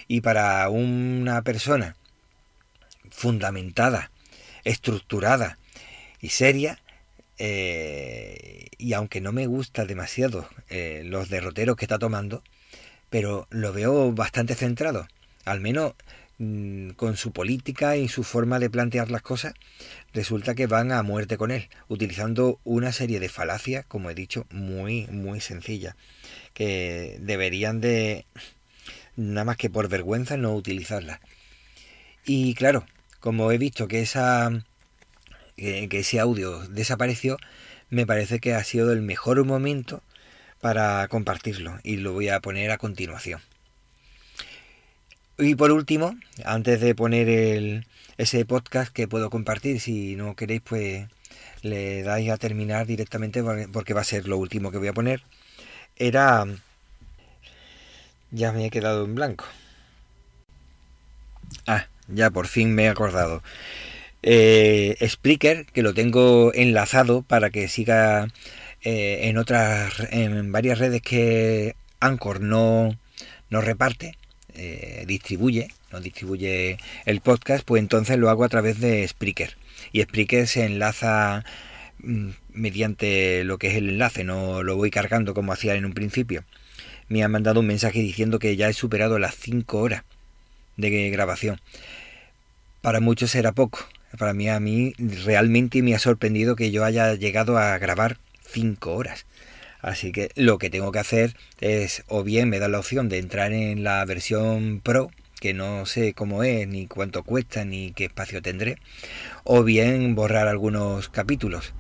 Y 0.08 0.22
para 0.22 0.68
una 0.70 1.42
persona 1.42 1.96
fundamentada, 3.12 4.12
estructurada 4.64 5.58
y 6.22 6.30
seria, 6.30 6.80
eh, 7.38 8.68
y 8.78 8.94
aunque 8.94 9.22
no 9.22 9.32
me 9.32 9.48
gusta 9.48 9.86
demasiado 9.86 10.48
eh, 10.70 11.04
los 11.06 11.30
derroteros 11.30 11.76
que 11.76 11.86
está 11.86 12.00
tomando, 12.00 12.44
pero 13.10 13.48
lo 13.50 13.74
veo 13.74 14.12
bastante 14.12 14.56
centrado. 14.56 15.08
Al 15.46 15.62
menos 15.62 15.94
Mm, 16.38 16.90
con 16.92 17.16
su 17.16 17.32
política 17.32 17.96
y 17.96 18.10
su 18.10 18.24
forma 18.24 18.60
de 18.60 18.70
plantear 18.70 19.10
las 19.10 19.22
cosas, 19.22 19.54
resulta 20.14 20.54
que 20.54 20.68
van 20.68 20.92
a 20.92 21.02
muerte 21.02 21.38
con 21.38 21.50
él, 21.50 21.70
utilizando 21.88 22.60
una 22.66 22.92
serie 22.92 23.22
de 23.22 23.30
falacias, 23.30 23.86
como 23.86 24.10
he 24.10 24.16
dicho, 24.16 24.46
muy, 24.52 25.08
muy 25.08 25.40
sencillas, 25.40 25.96
que 26.54 27.18
deberían 27.22 27.80
de, 27.80 28.26
nada 29.16 29.46
más 29.46 29.58
que 29.58 29.70
por 29.70 29.88
vergüenza, 29.88 30.36
no 30.36 30.54
utilizarlas. 30.54 31.22
Y 32.26 32.54
claro, 32.56 32.86
como 33.22 33.52
he 33.52 33.58
visto 33.58 33.88
que, 33.88 34.02
esa, 34.02 34.52
que 35.56 35.88
ese 35.92 36.20
audio 36.20 36.68
desapareció, 36.68 37.38
me 37.90 38.06
parece 38.06 38.40
que 38.40 38.54
ha 38.56 38.64
sido 38.64 38.92
el 38.92 39.02
mejor 39.02 39.44
momento 39.46 40.04
para 40.62 41.08
compartirlo 41.08 41.80
y 41.84 41.98
lo 41.98 42.14
voy 42.14 42.30
a 42.30 42.42
poner 42.42 42.72
a 42.72 42.78
continuación. 42.78 43.42
Y 45.38 45.56
por 45.56 45.72
último, 45.72 46.16
antes 46.46 46.80
de 46.80 46.96
poner 46.96 47.28
el, 47.28 47.86
ese 48.18 48.46
podcast 48.46 48.94
que 48.94 49.08
puedo 49.08 49.30
compartir, 49.30 49.82
si 49.82 50.16
no 50.16 50.36
queréis, 50.36 50.62
pues 50.62 51.08
le 51.62 52.04
dais 52.04 52.30
a 52.30 52.38
terminar 52.38 52.86
directamente 52.88 53.44
porque 53.74 53.94
va 53.94 54.02
a 54.02 54.06
ser 54.06 54.28
lo 54.28 54.38
último 54.38 54.72
que 54.72 54.78
voy 54.78 54.88
a 54.88 54.94
poner. 54.94 55.24
Era... 55.98 56.46
Ya 58.32 58.52
me 58.54 58.66
he 58.66 58.70
quedado 58.70 59.06
en 59.06 59.16
blanco. 59.16 59.46
Ah, 61.68 61.88
ya 62.08 62.30
por 62.30 62.48
fin 62.48 62.74
me 62.74 62.86
he 62.86 62.90
acordado. 62.90 63.44
Eh, 64.24 64.98
que 65.74 65.84
lo 65.84 65.94
tengo 65.94 66.54
enlazado 66.54 67.24
para 67.24 67.50
que 67.50 67.68
siga 67.68 68.28
eh, 68.84 69.22
en 69.24 69.38
otras, 69.38 69.94
en 70.12 70.52
varias 70.52 70.80
redes 70.80 71.02
que 71.02 71.76
Anchor 72.00 72.42
no, 72.42 72.98
no 73.50 73.62
reparte 73.62 74.18
eh, 74.56 75.04
distribuye, 75.08 75.70
nos 75.92 76.04
distribuye 76.04 76.78
el 77.06 77.22
podcast, 77.22 77.66
pues 77.66 77.82
entonces 77.82 78.18
lo 78.18 78.30
hago 78.30 78.44
a 78.44 78.50
través 78.50 78.80
de 78.80 79.08
Spreaker. 79.08 79.58
Y 79.92 80.02
Spreaker 80.02 80.48
se 80.48 80.66
enlaza 80.66 81.44
mm, 82.00 82.30
mediante 82.54 83.44
lo 83.44 83.58
que 83.58 83.68
es 83.68 83.76
el 83.76 83.90
enlace, 83.90 84.24
no 84.24 84.64
lo 84.64 84.76
voy 84.76 84.92
cargando 84.92 85.34
como 85.34 85.54
hacía 85.54 85.76
en 85.76 85.86
un 85.86 85.94
principio. 85.94 86.44
Me 87.08 87.24
han 87.24 87.32
mandado 87.32 87.60
un 87.60 87.68
mensaje 87.68 88.00
diciendo 88.00 88.40
que 88.40 88.56
ya 88.56 88.70
he 88.70 88.74
superado 88.74 89.20
las 89.20 89.36
5 89.36 89.78
horas 89.78 90.04
de 90.78 91.10
grabación. 91.10 91.62
Para 92.82 93.00
muchos 93.00 93.36
era 93.36 93.52
poco. 93.52 93.80
Para 94.18 94.34
mí, 94.34 94.50
a 94.50 94.60
mí 94.60 94.94
realmente 94.98 95.82
me 95.82 95.94
ha 95.94 96.00
sorprendido 96.00 96.56
que 96.56 96.72
yo 96.72 96.86
haya 96.86 97.14
llegado 97.16 97.58
a 97.58 97.78
grabar 97.78 98.18
5 98.48 98.94
horas. 98.94 99.26
Así 99.86 100.12
que 100.12 100.32
lo 100.34 100.58
que 100.58 100.72
tengo 100.72 100.92
que 100.92 100.98
hacer 100.98 101.36
es, 101.62 102.04
o 102.08 102.24
bien 102.24 102.50
me 102.50 102.58
da 102.58 102.68
la 102.68 102.80
opción 102.80 103.08
de 103.08 103.20
entrar 103.20 103.54
en 103.54 103.84
la 103.84 104.04
versión 104.04 104.82
Pro, 104.84 105.12
que 105.40 105.54
no 105.54 105.86
sé 105.86 106.14
cómo 106.14 106.44
es, 106.44 106.68
ni 106.68 106.88
cuánto 106.88 107.22
cuesta, 107.22 107.66
ni 107.66 107.92
qué 107.92 108.06
espacio 108.06 108.42
tendré, 108.42 108.80
o 109.44 109.64
bien 109.64 110.16
borrar 110.16 110.48
algunos 110.48 111.08
capítulos. 111.10 111.76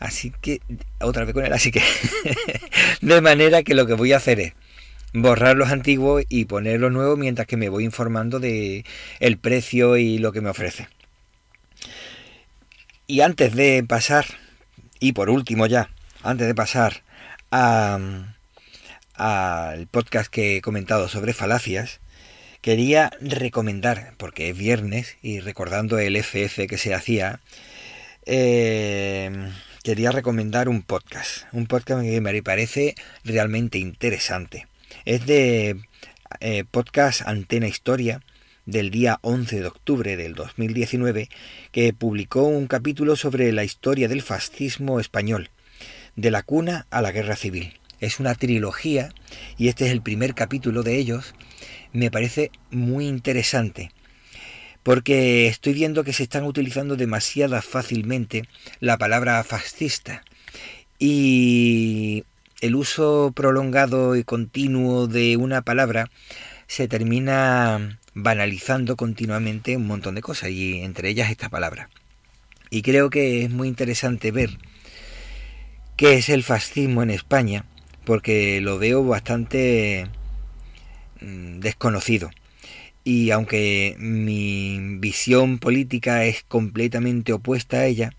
Así 0.00 0.32
que, 0.42 0.62
otra 1.00 1.24
vez 1.24 1.32
con 1.32 1.46
él, 1.46 1.52
así 1.52 1.70
que, 1.70 1.80
de 3.00 3.20
manera 3.20 3.62
que 3.62 3.74
lo 3.74 3.86
que 3.86 3.94
voy 3.94 4.12
a 4.12 4.16
hacer 4.16 4.40
es 4.40 4.52
borrar 5.12 5.56
los 5.56 5.70
antiguos 5.70 6.24
y 6.28 6.46
poner 6.46 6.80
los 6.80 6.90
nuevos 6.90 7.16
mientras 7.16 7.46
que 7.46 7.56
me 7.56 7.68
voy 7.68 7.84
informando 7.84 8.40
de 8.40 8.84
el 9.20 9.38
precio 9.38 9.96
y 9.96 10.18
lo 10.18 10.32
que 10.32 10.40
me 10.40 10.50
ofrece. 10.50 10.88
Y 13.06 13.20
antes 13.20 13.54
de 13.54 13.84
pasar, 13.86 14.26
y 14.98 15.12
por 15.12 15.30
último 15.30 15.68
ya, 15.68 15.90
antes 16.24 16.48
de 16.48 16.54
pasar 16.56 17.03
al 17.54 18.36
podcast 19.90 20.28
que 20.28 20.56
he 20.56 20.60
comentado 20.60 21.08
sobre 21.08 21.32
falacias, 21.32 22.00
quería 22.60 23.12
recomendar, 23.20 24.14
porque 24.16 24.50
es 24.50 24.58
viernes 24.58 25.16
y 25.22 25.38
recordando 25.38 25.98
el 25.98 26.16
FF 26.16 26.66
que 26.66 26.78
se 26.78 26.94
hacía, 26.94 27.38
eh, 28.26 29.30
quería 29.84 30.10
recomendar 30.10 30.68
un 30.68 30.82
podcast, 30.82 31.44
un 31.52 31.66
podcast 31.66 32.02
que 32.02 32.20
me 32.20 32.42
parece 32.42 32.96
realmente 33.22 33.78
interesante. 33.78 34.66
Es 35.04 35.24
de 35.26 35.76
eh, 36.40 36.64
podcast 36.68 37.22
Antena 37.22 37.68
Historia 37.68 38.20
del 38.66 38.90
día 38.90 39.20
11 39.22 39.60
de 39.60 39.66
octubre 39.66 40.16
del 40.16 40.34
2019 40.34 41.28
que 41.70 41.92
publicó 41.92 42.44
un 42.44 42.66
capítulo 42.66 43.14
sobre 43.14 43.52
la 43.52 43.62
historia 43.62 44.08
del 44.08 44.22
fascismo 44.22 44.98
español 44.98 45.50
de 46.16 46.30
la 46.30 46.42
cuna 46.42 46.86
a 46.90 47.02
la 47.02 47.12
guerra 47.12 47.36
civil. 47.36 47.78
Es 48.00 48.20
una 48.20 48.34
trilogía 48.34 49.10
y 49.56 49.68
este 49.68 49.86
es 49.86 49.92
el 49.92 50.02
primer 50.02 50.34
capítulo 50.34 50.82
de 50.82 50.96
ellos. 50.96 51.34
Me 51.92 52.10
parece 52.10 52.50
muy 52.70 53.06
interesante 53.06 53.90
porque 54.82 55.46
estoy 55.46 55.72
viendo 55.72 56.04
que 56.04 56.12
se 56.12 56.22
están 56.22 56.44
utilizando 56.44 56.96
demasiado 56.96 57.60
fácilmente 57.62 58.44
la 58.80 58.98
palabra 58.98 59.42
fascista 59.42 60.22
y 60.98 62.24
el 62.60 62.76
uso 62.76 63.32
prolongado 63.34 64.14
y 64.14 64.24
continuo 64.24 65.06
de 65.06 65.36
una 65.36 65.62
palabra 65.62 66.10
se 66.66 66.86
termina 66.86 67.98
banalizando 68.14 68.96
continuamente 68.96 69.76
un 69.76 69.86
montón 69.86 70.14
de 70.14 70.20
cosas 70.20 70.50
y 70.50 70.80
entre 70.82 71.08
ellas 71.08 71.30
esta 71.30 71.48
palabra. 71.48 71.88
Y 72.70 72.82
creo 72.82 73.10
que 73.10 73.44
es 73.44 73.50
muy 73.50 73.68
interesante 73.68 74.30
ver 74.32 74.50
qué 75.96 76.14
es 76.14 76.28
el 76.28 76.42
fascismo 76.42 77.02
en 77.02 77.10
España, 77.10 77.64
porque 78.04 78.60
lo 78.60 78.78
veo 78.78 79.04
bastante 79.04 80.08
mm, 81.20 81.60
desconocido. 81.60 82.30
Y 83.04 83.30
aunque 83.30 83.96
mi 83.98 84.96
visión 84.98 85.58
política 85.58 86.24
es 86.24 86.42
completamente 86.44 87.32
opuesta 87.32 87.78
a 87.78 87.86
ella, 87.86 88.14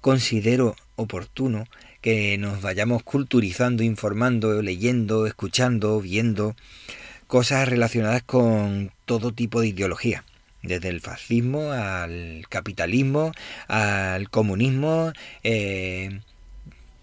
considero 0.00 0.74
oportuno 0.96 1.66
que 2.00 2.36
nos 2.36 2.60
vayamos 2.60 3.02
culturizando, 3.02 3.82
informando, 3.82 4.60
leyendo, 4.60 5.26
escuchando, 5.26 6.00
viendo 6.00 6.54
cosas 7.26 7.68
relacionadas 7.68 8.22
con 8.22 8.92
todo 9.06 9.32
tipo 9.32 9.60
de 9.60 9.68
ideología, 9.68 10.24
desde 10.62 10.88
el 10.90 11.00
fascismo 11.00 11.72
al 11.72 12.44
capitalismo, 12.50 13.32
al 13.68 14.28
comunismo, 14.28 15.12
eh, 15.42 16.20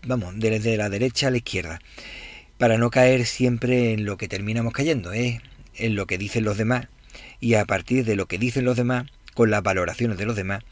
vamos, 0.05 0.33
desde 0.37 0.77
la 0.77 0.89
derecha 0.89 1.27
a 1.27 1.31
la 1.31 1.37
izquierda, 1.37 1.81
para 2.57 2.77
no 2.77 2.89
caer 2.89 3.25
siempre 3.25 3.93
en 3.93 4.05
lo 4.05 4.17
que 4.17 4.27
terminamos 4.27 4.73
cayendo, 4.73 5.13
¿eh? 5.13 5.41
en 5.75 5.95
lo 5.95 6.05
que 6.05 6.17
dicen 6.17 6.43
los 6.43 6.57
demás, 6.57 6.87
y 7.39 7.55
a 7.55 7.65
partir 7.65 8.05
de 8.05 8.15
lo 8.15 8.27
que 8.27 8.37
dicen 8.37 8.65
los 8.65 8.77
demás, 8.77 9.07
con 9.33 9.49
las 9.49 9.63
valoraciones 9.63 10.17
de 10.17 10.25
los 10.25 10.35
demás, 10.35 10.63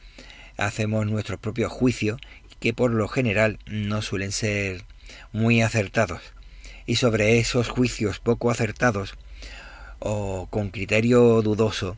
hacemos 0.58 1.06
nuestros 1.06 1.40
propios 1.40 1.72
juicios, 1.72 2.20
que 2.60 2.74
por 2.74 2.92
lo 2.92 3.08
general 3.08 3.60
no 3.66 4.02
suelen 4.02 4.32
ser 4.32 4.84
muy 5.32 5.62
acertados. 5.62 6.22
Y 6.86 6.96
sobre 6.96 7.40
esos 7.40 7.70
juicios 7.70 8.20
poco 8.20 8.52
acertados, 8.52 9.16
o 10.00 10.48
con 10.50 10.70
criterio 10.70 11.42
dudoso, 11.42 11.96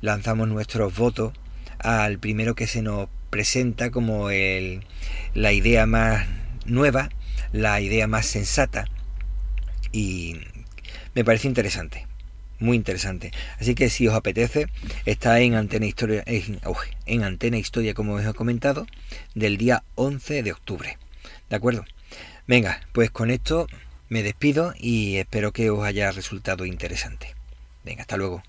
lanzamos 0.00 0.48
nuestros 0.48 0.96
votos 0.96 1.32
al 1.78 2.18
primero 2.18 2.54
que 2.54 2.66
se 2.66 2.82
nos 2.82 3.08
presenta 3.30 3.90
como 3.90 4.30
el, 4.30 4.84
la 5.34 5.52
idea 5.52 5.86
más 5.86 6.26
nueva, 6.64 7.10
la 7.52 7.80
idea 7.80 8.06
más 8.06 8.26
sensata 8.26 8.86
y 9.92 10.36
me 11.14 11.24
parece 11.24 11.48
interesante, 11.48 12.06
muy 12.58 12.76
interesante. 12.76 13.30
Así 13.60 13.74
que 13.74 13.90
si 13.90 14.08
os 14.08 14.14
apetece, 14.14 14.66
está 15.04 15.40
en 15.40 15.54
Antena 15.54 15.86
Historia, 15.86 16.22
en, 16.26 16.60
en 17.06 17.24
Antena 17.24 17.58
Historia 17.58 17.94
como 17.94 18.14
os 18.14 18.24
he 18.24 18.34
comentado, 18.34 18.86
del 19.34 19.56
día 19.56 19.84
11 19.94 20.42
de 20.42 20.52
octubre. 20.52 20.98
¿De 21.48 21.56
acuerdo? 21.56 21.84
Venga, 22.46 22.80
pues 22.92 23.10
con 23.10 23.30
esto 23.30 23.66
me 24.08 24.22
despido 24.22 24.74
y 24.78 25.16
espero 25.16 25.52
que 25.52 25.70
os 25.70 25.84
haya 25.84 26.10
resultado 26.10 26.66
interesante. 26.66 27.34
Venga, 27.84 28.02
hasta 28.02 28.16
luego. 28.16 28.42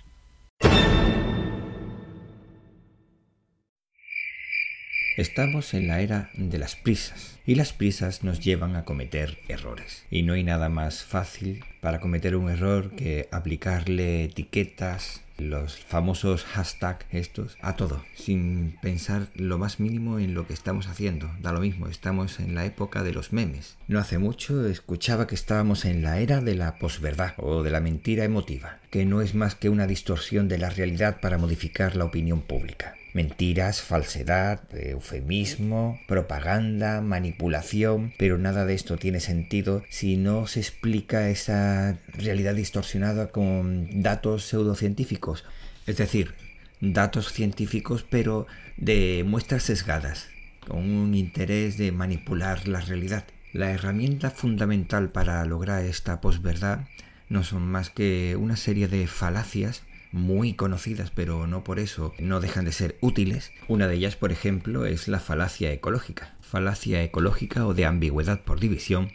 Estamos 5.17 5.73
en 5.73 5.87
la 5.87 6.01
era 6.01 6.29
de 6.33 6.57
las 6.57 6.75
prisas 6.75 7.39
y 7.45 7.55
las 7.55 7.71
prisas 7.71 8.25
nos 8.25 8.41
llevan 8.41 8.75
a 8.75 8.83
cometer 8.83 9.37
errores. 9.47 10.03
Y 10.11 10.23
no 10.23 10.33
hay 10.33 10.43
nada 10.43 10.67
más 10.67 11.05
fácil 11.05 11.63
para 11.79 12.01
cometer 12.01 12.35
un 12.35 12.49
error 12.49 12.91
que 12.97 13.29
aplicarle 13.31 14.25
etiquetas, 14.25 15.21
los 15.37 15.77
famosos 15.77 16.43
hashtags 16.43 17.05
estos, 17.11 17.57
a 17.61 17.77
todo, 17.77 18.03
sin 18.15 18.77
pensar 18.81 19.27
lo 19.35 19.57
más 19.57 19.79
mínimo 19.79 20.19
en 20.19 20.33
lo 20.33 20.47
que 20.47 20.53
estamos 20.53 20.87
haciendo. 20.87 21.31
Da 21.39 21.53
lo 21.53 21.61
mismo, 21.61 21.87
estamos 21.87 22.41
en 22.41 22.53
la 22.53 22.65
época 22.65 23.01
de 23.01 23.13
los 23.13 23.31
memes. 23.31 23.77
No 23.87 23.99
hace 23.99 24.17
mucho 24.17 24.67
escuchaba 24.67 25.27
que 25.27 25.35
estábamos 25.35 25.85
en 25.85 26.03
la 26.03 26.19
era 26.19 26.41
de 26.41 26.55
la 26.55 26.77
posverdad 26.77 27.35
o 27.37 27.63
de 27.63 27.71
la 27.71 27.79
mentira 27.79 28.25
emotiva, 28.25 28.79
que 28.89 29.05
no 29.05 29.21
es 29.21 29.33
más 29.33 29.55
que 29.55 29.69
una 29.69 29.87
distorsión 29.87 30.49
de 30.49 30.57
la 30.57 30.69
realidad 30.69 31.21
para 31.21 31.37
modificar 31.37 31.95
la 31.95 32.03
opinión 32.03 32.41
pública 32.41 32.95
mentiras, 33.15 33.81
falsedad, 33.81 34.59
eufemismo, 34.75 35.97
propaganda, 36.05 36.99
manipulación, 36.99 38.13
pero 38.19 38.37
nada 38.37 38.65
de 38.65 38.73
esto 38.73 38.97
tiene 38.97 39.21
sentido 39.21 39.83
si 39.89 40.17
no 40.17 40.47
se 40.47 40.59
explica 40.59 41.29
esa 41.29 41.97
realidad 42.09 42.55
distorsionada 42.55 43.31
con 43.31 44.03
datos 44.03 44.43
pseudocientíficos, 44.43 45.45
es 45.87 45.95
decir, 45.95 46.33
datos 46.81 47.31
científicos 47.31 48.05
pero 48.07 48.47
de 48.75 49.23
muestras 49.25 49.63
sesgadas, 49.63 50.27
con 50.67 50.79
un 50.79 51.15
interés 51.15 51.77
de 51.77 51.93
manipular 51.93 52.67
la 52.67 52.81
realidad. 52.81 53.23
La 53.53 53.71
herramienta 53.71 54.29
fundamental 54.29 55.09
para 55.09 55.45
lograr 55.45 55.85
esta 55.85 56.19
posverdad 56.19 56.89
no 57.29 57.45
son 57.45 57.65
más 57.65 57.89
que 57.89 58.35
una 58.35 58.57
serie 58.57 58.89
de 58.89 59.07
falacias 59.07 59.83
muy 60.15 60.53
conocidas, 60.53 61.11
pero 61.11 61.45
no 61.45 61.65
por 61.65 61.77
eso 61.77 62.13
no 62.19 62.39
dejan 62.39 62.63
de 62.63 62.71
ser 62.71 62.97
útiles. 63.01 63.51
Una 63.67 63.87
de 63.87 63.95
ellas, 63.95 64.15
por 64.15 64.31
ejemplo, 64.31 64.85
es 64.85 65.09
la 65.09 65.19
falacia 65.19 65.73
ecológica. 65.73 66.35
Falacia 66.39 67.03
ecológica 67.03 67.67
o 67.67 67.73
de 67.73 67.85
ambigüedad 67.85 68.39
por 68.41 68.61
división, 68.61 69.11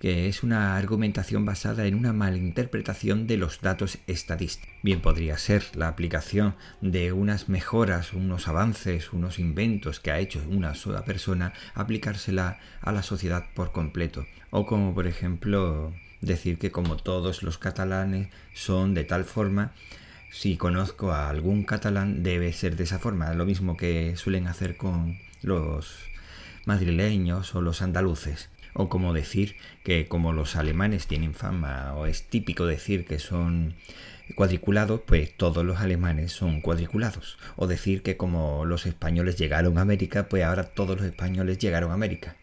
que 0.00 0.28
es 0.28 0.42
una 0.42 0.76
argumentación 0.76 1.44
basada 1.44 1.86
en 1.86 1.94
una 1.94 2.12
malinterpretación 2.12 3.28
de 3.28 3.36
los 3.36 3.60
datos 3.60 3.98
estadísticos. 4.08 4.74
Bien 4.82 5.00
podría 5.00 5.38
ser 5.38 5.64
la 5.76 5.86
aplicación 5.86 6.56
de 6.80 7.12
unas 7.12 7.48
mejoras, 7.48 8.12
unos 8.12 8.48
avances, 8.48 9.12
unos 9.12 9.38
inventos 9.38 10.00
que 10.00 10.10
ha 10.10 10.18
hecho 10.18 10.42
una 10.50 10.74
sola 10.74 11.04
persona, 11.04 11.52
aplicársela 11.74 12.58
a 12.80 12.90
la 12.90 13.04
sociedad 13.04 13.44
por 13.54 13.70
completo. 13.70 14.26
O 14.50 14.66
como 14.66 14.94
por 14.94 15.06
ejemplo 15.06 15.92
decir 16.20 16.58
que 16.58 16.72
como 16.72 16.96
todos 16.96 17.44
los 17.44 17.56
catalanes 17.56 18.30
son 18.52 18.94
de 18.94 19.04
tal 19.04 19.24
forma, 19.24 19.72
si 20.34 20.56
conozco 20.56 21.12
a 21.12 21.30
algún 21.30 21.62
catalán 21.62 22.24
debe 22.24 22.52
ser 22.52 22.74
de 22.74 22.82
esa 22.82 22.98
forma, 22.98 23.32
lo 23.34 23.46
mismo 23.46 23.76
que 23.76 24.16
suelen 24.16 24.48
hacer 24.48 24.76
con 24.76 25.20
los 25.42 25.94
madrileños 26.66 27.54
o 27.54 27.62
los 27.62 27.82
andaluces. 27.82 28.50
O 28.72 28.88
como 28.88 29.14
decir 29.14 29.54
que 29.84 30.08
como 30.08 30.32
los 30.32 30.56
alemanes 30.56 31.06
tienen 31.06 31.34
fama 31.34 31.94
o 31.94 32.06
es 32.06 32.28
típico 32.28 32.66
decir 32.66 33.04
que 33.04 33.20
son 33.20 33.76
cuadriculados, 34.34 35.02
pues 35.06 35.36
todos 35.36 35.64
los 35.64 35.78
alemanes 35.78 36.32
son 36.32 36.60
cuadriculados. 36.60 37.38
O 37.54 37.68
decir 37.68 38.02
que 38.02 38.16
como 38.16 38.64
los 38.64 38.86
españoles 38.86 39.36
llegaron 39.36 39.78
a 39.78 39.82
América, 39.82 40.28
pues 40.28 40.42
ahora 40.42 40.64
todos 40.64 40.96
los 40.96 41.06
españoles 41.06 41.58
llegaron 41.58 41.92
a 41.92 41.94
América. 41.94 42.34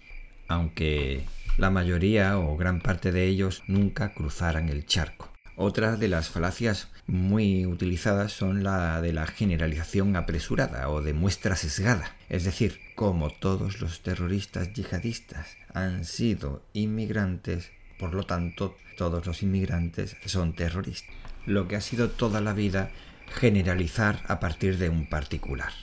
Aunque 0.48 1.26
la 1.58 1.70
mayoría 1.70 2.40
o 2.40 2.56
gran 2.56 2.80
parte 2.80 3.12
de 3.12 3.28
ellos 3.28 3.64
nunca 3.68 4.14
cruzaran 4.14 4.70
el 4.70 4.86
charco. 4.86 5.31
Otra 5.56 5.98
de 5.98 6.08
las 6.08 6.30
falacias 6.30 6.88
muy 7.08 7.66
utilizadas 7.66 8.32
son 8.32 8.64
la 8.64 9.02
de 9.02 9.14
la 9.14 9.28
generalización 9.28 10.16
apresurada 10.16 10.90
o 10.90 11.02
de 11.02 11.14
muestra 11.14 11.56
sesgada. 11.56 12.16
Es 12.30 12.46
decir, 12.46 12.80
como 12.96 13.30
todos 13.30 13.82
los 13.82 14.02
terroristas 14.02 14.74
yihadistas 14.74 15.58
han 15.74 16.06
sido 16.06 16.64
inmigrantes, 16.74 17.72
por 18.00 18.14
lo 18.14 18.26
tanto 18.26 18.76
todos 18.98 19.26
los 19.26 19.44
inmigrantes 19.44 20.16
son 20.26 20.54
terroristas. 20.54 21.14
Lo 21.46 21.68
que 21.68 21.76
ha 21.76 21.82
sido 21.82 22.10
toda 22.10 22.40
la 22.42 22.54
vida 22.54 22.92
generalizar 23.28 24.24
a 24.28 24.40
partir 24.40 24.78
de 24.78 24.90
un 24.90 25.08
particular. 25.08 25.74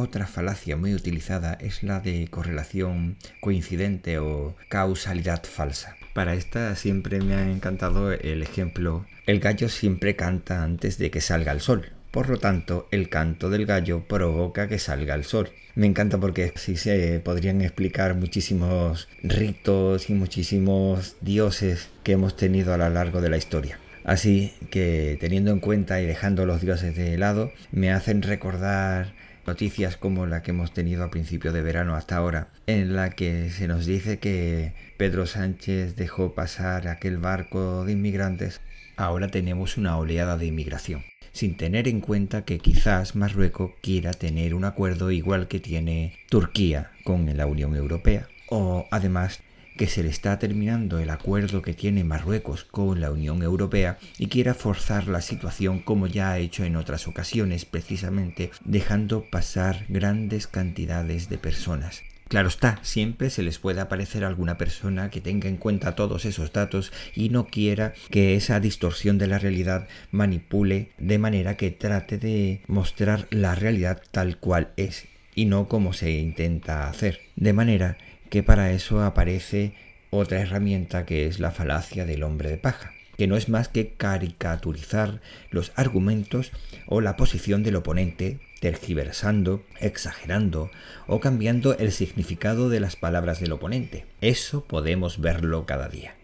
Otra 0.00 0.26
falacia 0.26 0.78
muy 0.78 0.94
utilizada 0.94 1.58
es 1.60 1.82
la 1.82 2.00
de 2.00 2.26
correlación 2.30 3.18
coincidente 3.38 4.18
o 4.18 4.56
causalidad 4.70 5.44
falsa. 5.44 5.94
Para 6.14 6.32
esta 6.32 6.74
siempre 6.74 7.20
me 7.20 7.34
ha 7.34 7.50
encantado 7.50 8.10
el 8.10 8.42
ejemplo, 8.42 9.04
el 9.26 9.40
gallo 9.40 9.68
siempre 9.68 10.16
canta 10.16 10.62
antes 10.62 10.96
de 10.96 11.10
que 11.10 11.20
salga 11.20 11.52
el 11.52 11.60
sol. 11.60 11.92
Por 12.12 12.30
lo 12.30 12.38
tanto, 12.38 12.88
el 12.90 13.10
canto 13.10 13.50
del 13.50 13.66
gallo 13.66 14.02
provoca 14.08 14.68
que 14.68 14.78
salga 14.78 15.14
el 15.14 15.24
sol. 15.24 15.50
Me 15.74 15.86
encanta 15.86 16.16
porque 16.16 16.54
así 16.56 16.76
se 16.76 17.20
podrían 17.20 17.60
explicar 17.60 18.14
muchísimos 18.14 19.06
ritos 19.22 20.08
y 20.08 20.14
muchísimos 20.14 21.16
dioses 21.20 21.90
que 22.04 22.12
hemos 22.12 22.38
tenido 22.38 22.72
a 22.72 22.78
lo 22.78 22.88
largo 22.88 23.20
de 23.20 23.28
la 23.28 23.36
historia. 23.36 23.78
Así 24.02 24.54
que 24.70 25.18
teniendo 25.20 25.50
en 25.50 25.60
cuenta 25.60 26.00
y 26.00 26.06
dejando 26.06 26.46
los 26.46 26.62
dioses 26.62 26.96
de 26.96 27.18
lado, 27.18 27.52
me 27.70 27.92
hacen 27.92 28.22
recordar 28.22 29.12
noticias 29.50 29.96
como 29.96 30.26
la 30.26 30.42
que 30.42 30.52
hemos 30.52 30.72
tenido 30.72 31.02
a 31.02 31.10
principio 31.10 31.52
de 31.52 31.60
verano 31.60 31.96
hasta 31.96 32.16
ahora, 32.16 32.52
en 32.68 32.94
la 32.94 33.10
que 33.10 33.50
se 33.50 33.66
nos 33.66 33.84
dice 33.84 34.20
que 34.20 34.74
Pedro 34.96 35.26
Sánchez 35.26 35.96
dejó 35.96 36.34
pasar 36.34 36.86
aquel 36.86 37.18
barco 37.18 37.84
de 37.84 37.90
inmigrantes. 37.90 38.60
Ahora 38.96 39.26
tenemos 39.26 39.76
una 39.76 39.98
oleada 39.98 40.38
de 40.38 40.46
inmigración, 40.46 41.02
sin 41.32 41.56
tener 41.56 41.88
en 41.88 42.00
cuenta 42.00 42.44
que 42.44 42.60
quizás 42.60 43.16
Marruecos 43.16 43.72
quiera 43.82 44.12
tener 44.12 44.54
un 44.54 44.64
acuerdo 44.64 45.10
igual 45.10 45.48
que 45.48 45.58
tiene 45.58 46.20
Turquía 46.28 46.92
con 47.02 47.36
la 47.36 47.46
Unión 47.46 47.74
Europea, 47.74 48.28
o 48.48 48.86
además 48.92 49.40
que 49.80 49.86
se 49.86 50.02
le 50.02 50.10
está 50.10 50.38
terminando 50.38 50.98
el 50.98 51.08
acuerdo 51.08 51.62
que 51.62 51.72
tiene 51.72 52.04
Marruecos 52.04 52.64
con 52.64 53.00
la 53.00 53.10
Unión 53.10 53.42
Europea 53.42 53.96
y 54.18 54.26
quiera 54.26 54.52
forzar 54.52 55.08
la 55.08 55.22
situación 55.22 55.78
como 55.78 56.06
ya 56.06 56.32
ha 56.32 56.38
hecho 56.38 56.64
en 56.64 56.76
otras 56.76 57.08
ocasiones, 57.08 57.64
precisamente 57.64 58.50
dejando 58.66 59.24
pasar 59.30 59.86
grandes 59.88 60.46
cantidades 60.46 61.30
de 61.30 61.38
personas. 61.38 62.02
Claro 62.28 62.48
está, 62.48 62.78
siempre 62.82 63.30
se 63.30 63.42
les 63.42 63.58
puede 63.58 63.80
aparecer 63.80 64.22
alguna 64.22 64.58
persona 64.58 65.08
que 65.08 65.22
tenga 65.22 65.48
en 65.48 65.56
cuenta 65.56 65.94
todos 65.94 66.26
esos 66.26 66.52
datos 66.52 66.92
y 67.14 67.30
no 67.30 67.46
quiera 67.46 67.94
que 68.10 68.34
esa 68.34 68.60
distorsión 68.60 69.16
de 69.16 69.28
la 69.28 69.38
realidad 69.38 69.88
manipule 70.10 70.90
de 70.98 71.16
manera 71.16 71.56
que 71.56 71.70
trate 71.70 72.18
de 72.18 72.60
mostrar 72.66 73.28
la 73.30 73.54
realidad 73.54 74.02
tal 74.10 74.36
cual 74.36 74.72
es 74.76 75.08
y 75.34 75.46
no 75.46 75.68
como 75.68 75.94
se 75.94 76.10
intenta 76.10 76.86
hacer. 76.86 77.20
De 77.36 77.54
manera 77.54 77.96
que 78.30 78.42
para 78.42 78.70
eso 78.70 79.02
aparece 79.02 79.74
otra 80.10 80.40
herramienta 80.40 81.04
que 81.04 81.26
es 81.26 81.40
la 81.40 81.50
falacia 81.50 82.06
del 82.06 82.22
hombre 82.22 82.48
de 82.48 82.56
paja, 82.56 82.92
que 83.18 83.26
no 83.26 83.36
es 83.36 83.48
más 83.48 83.68
que 83.68 83.92
caricaturizar 83.92 85.20
los 85.50 85.72
argumentos 85.76 86.52
o 86.86 87.00
la 87.00 87.16
posición 87.16 87.62
del 87.62 87.76
oponente, 87.76 88.40
tergiversando, 88.60 89.64
exagerando 89.80 90.70
o 91.06 91.20
cambiando 91.20 91.76
el 91.76 91.92
significado 91.92 92.68
de 92.68 92.80
las 92.80 92.96
palabras 92.96 93.40
del 93.40 93.52
oponente. 93.52 94.06
Eso 94.20 94.64
podemos 94.64 95.20
verlo 95.20 95.66
cada 95.66 95.88
día. 95.88 96.14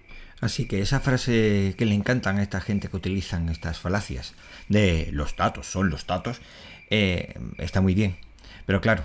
Así 0.41 0.67
que 0.67 0.83
esa 0.83 1.01
frase 1.01 1.75
que 1.79 1.87
le 1.87 1.95
encantan 1.95 2.39
a 2.39 2.43
esta 2.43 2.61
gente 2.61 2.89
que 2.89 2.97
utilizan 2.97 3.49
estas 3.49 3.79
falacias 3.79 4.35
de 4.69 5.09
los 5.13 5.35
datos 5.35 5.67
son 5.67 5.89
los 5.89 6.07
datos, 6.07 6.41
eh, 6.91 7.35
está 7.59 7.81
muy 7.81 7.95
bien. 7.95 8.19
Pero 8.67 8.81
claro, 8.81 9.05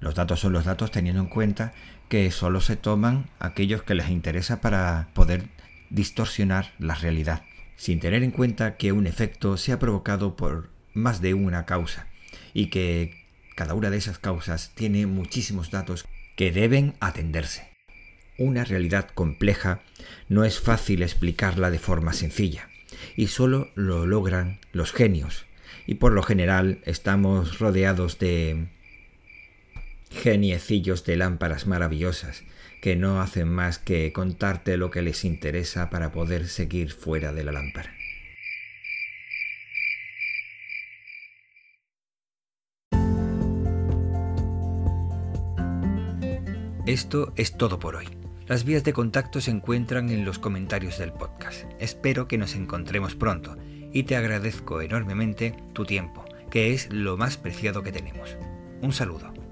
los 0.00 0.14
datos 0.14 0.40
son 0.40 0.52
los 0.52 0.64
datos 0.64 0.90
teniendo 0.90 1.20
en 1.20 1.28
cuenta 1.28 1.72
que 2.08 2.30
solo 2.30 2.60
se 2.60 2.76
toman 2.76 3.28
aquellos 3.38 3.82
que 3.82 3.94
les 3.94 4.10
interesa 4.10 4.60
para 4.60 5.08
poder 5.14 5.48
distorsionar 5.90 6.72
la 6.78 6.94
realidad, 6.94 7.42
sin 7.76 8.00
tener 8.00 8.22
en 8.22 8.30
cuenta 8.30 8.76
que 8.76 8.92
un 8.92 9.06
efecto 9.06 9.56
se 9.56 9.72
ha 9.72 9.78
provocado 9.78 10.36
por 10.36 10.70
más 10.94 11.20
de 11.20 11.34
una 11.34 11.66
causa 11.66 12.06
y 12.54 12.66
que 12.66 13.26
cada 13.54 13.74
una 13.74 13.90
de 13.90 13.96
esas 13.96 14.18
causas 14.18 14.72
tiene 14.74 15.06
muchísimos 15.06 15.70
datos 15.70 16.06
que 16.36 16.52
deben 16.52 16.94
atenderse. 17.00 17.68
Una 18.38 18.64
realidad 18.64 19.08
compleja 19.14 19.80
no 20.28 20.44
es 20.44 20.60
fácil 20.60 21.02
explicarla 21.02 21.70
de 21.70 21.78
forma 21.78 22.12
sencilla 22.12 22.68
y 23.16 23.28
solo 23.28 23.70
lo 23.74 24.06
logran 24.06 24.60
los 24.72 24.92
genios 24.92 25.46
y 25.86 25.94
por 25.94 26.12
lo 26.12 26.22
general 26.22 26.80
estamos 26.84 27.58
rodeados 27.58 28.18
de 28.18 28.68
geniecillos 30.10 31.04
de 31.04 31.16
lámparas 31.16 31.66
maravillosas 31.66 32.44
que 32.80 32.96
no 32.96 33.20
hacen 33.20 33.48
más 33.48 33.78
que 33.78 34.12
contarte 34.12 34.76
lo 34.76 34.90
que 34.90 35.02
les 35.02 35.24
interesa 35.24 35.90
para 35.90 36.12
poder 36.12 36.46
seguir 36.48 36.92
fuera 36.92 37.32
de 37.32 37.44
la 37.44 37.52
lámpara. 37.52 37.96
Esto 46.86 47.32
es 47.34 47.56
todo 47.56 47.80
por 47.80 47.96
hoy. 47.96 48.06
Las 48.46 48.64
vías 48.64 48.84
de 48.84 48.92
contacto 48.92 49.40
se 49.40 49.50
encuentran 49.50 50.08
en 50.10 50.24
los 50.24 50.38
comentarios 50.38 50.98
del 50.98 51.12
podcast. 51.12 51.64
Espero 51.80 52.28
que 52.28 52.38
nos 52.38 52.54
encontremos 52.54 53.16
pronto 53.16 53.56
y 53.92 54.04
te 54.04 54.14
agradezco 54.14 54.80
enormemente 54.80 55.56
tu 55.72 55.84
tiempo, 55.84 56.24
que 56.48 56.72
es 56.72 56.92
lo 56.92 57.16
más 57.16 57.38
preciado 57.38 57.82
que 57.82 57.90
tenemos. 57.90 58.36
Un 58.82 58.92
saludo. 58.92 59.45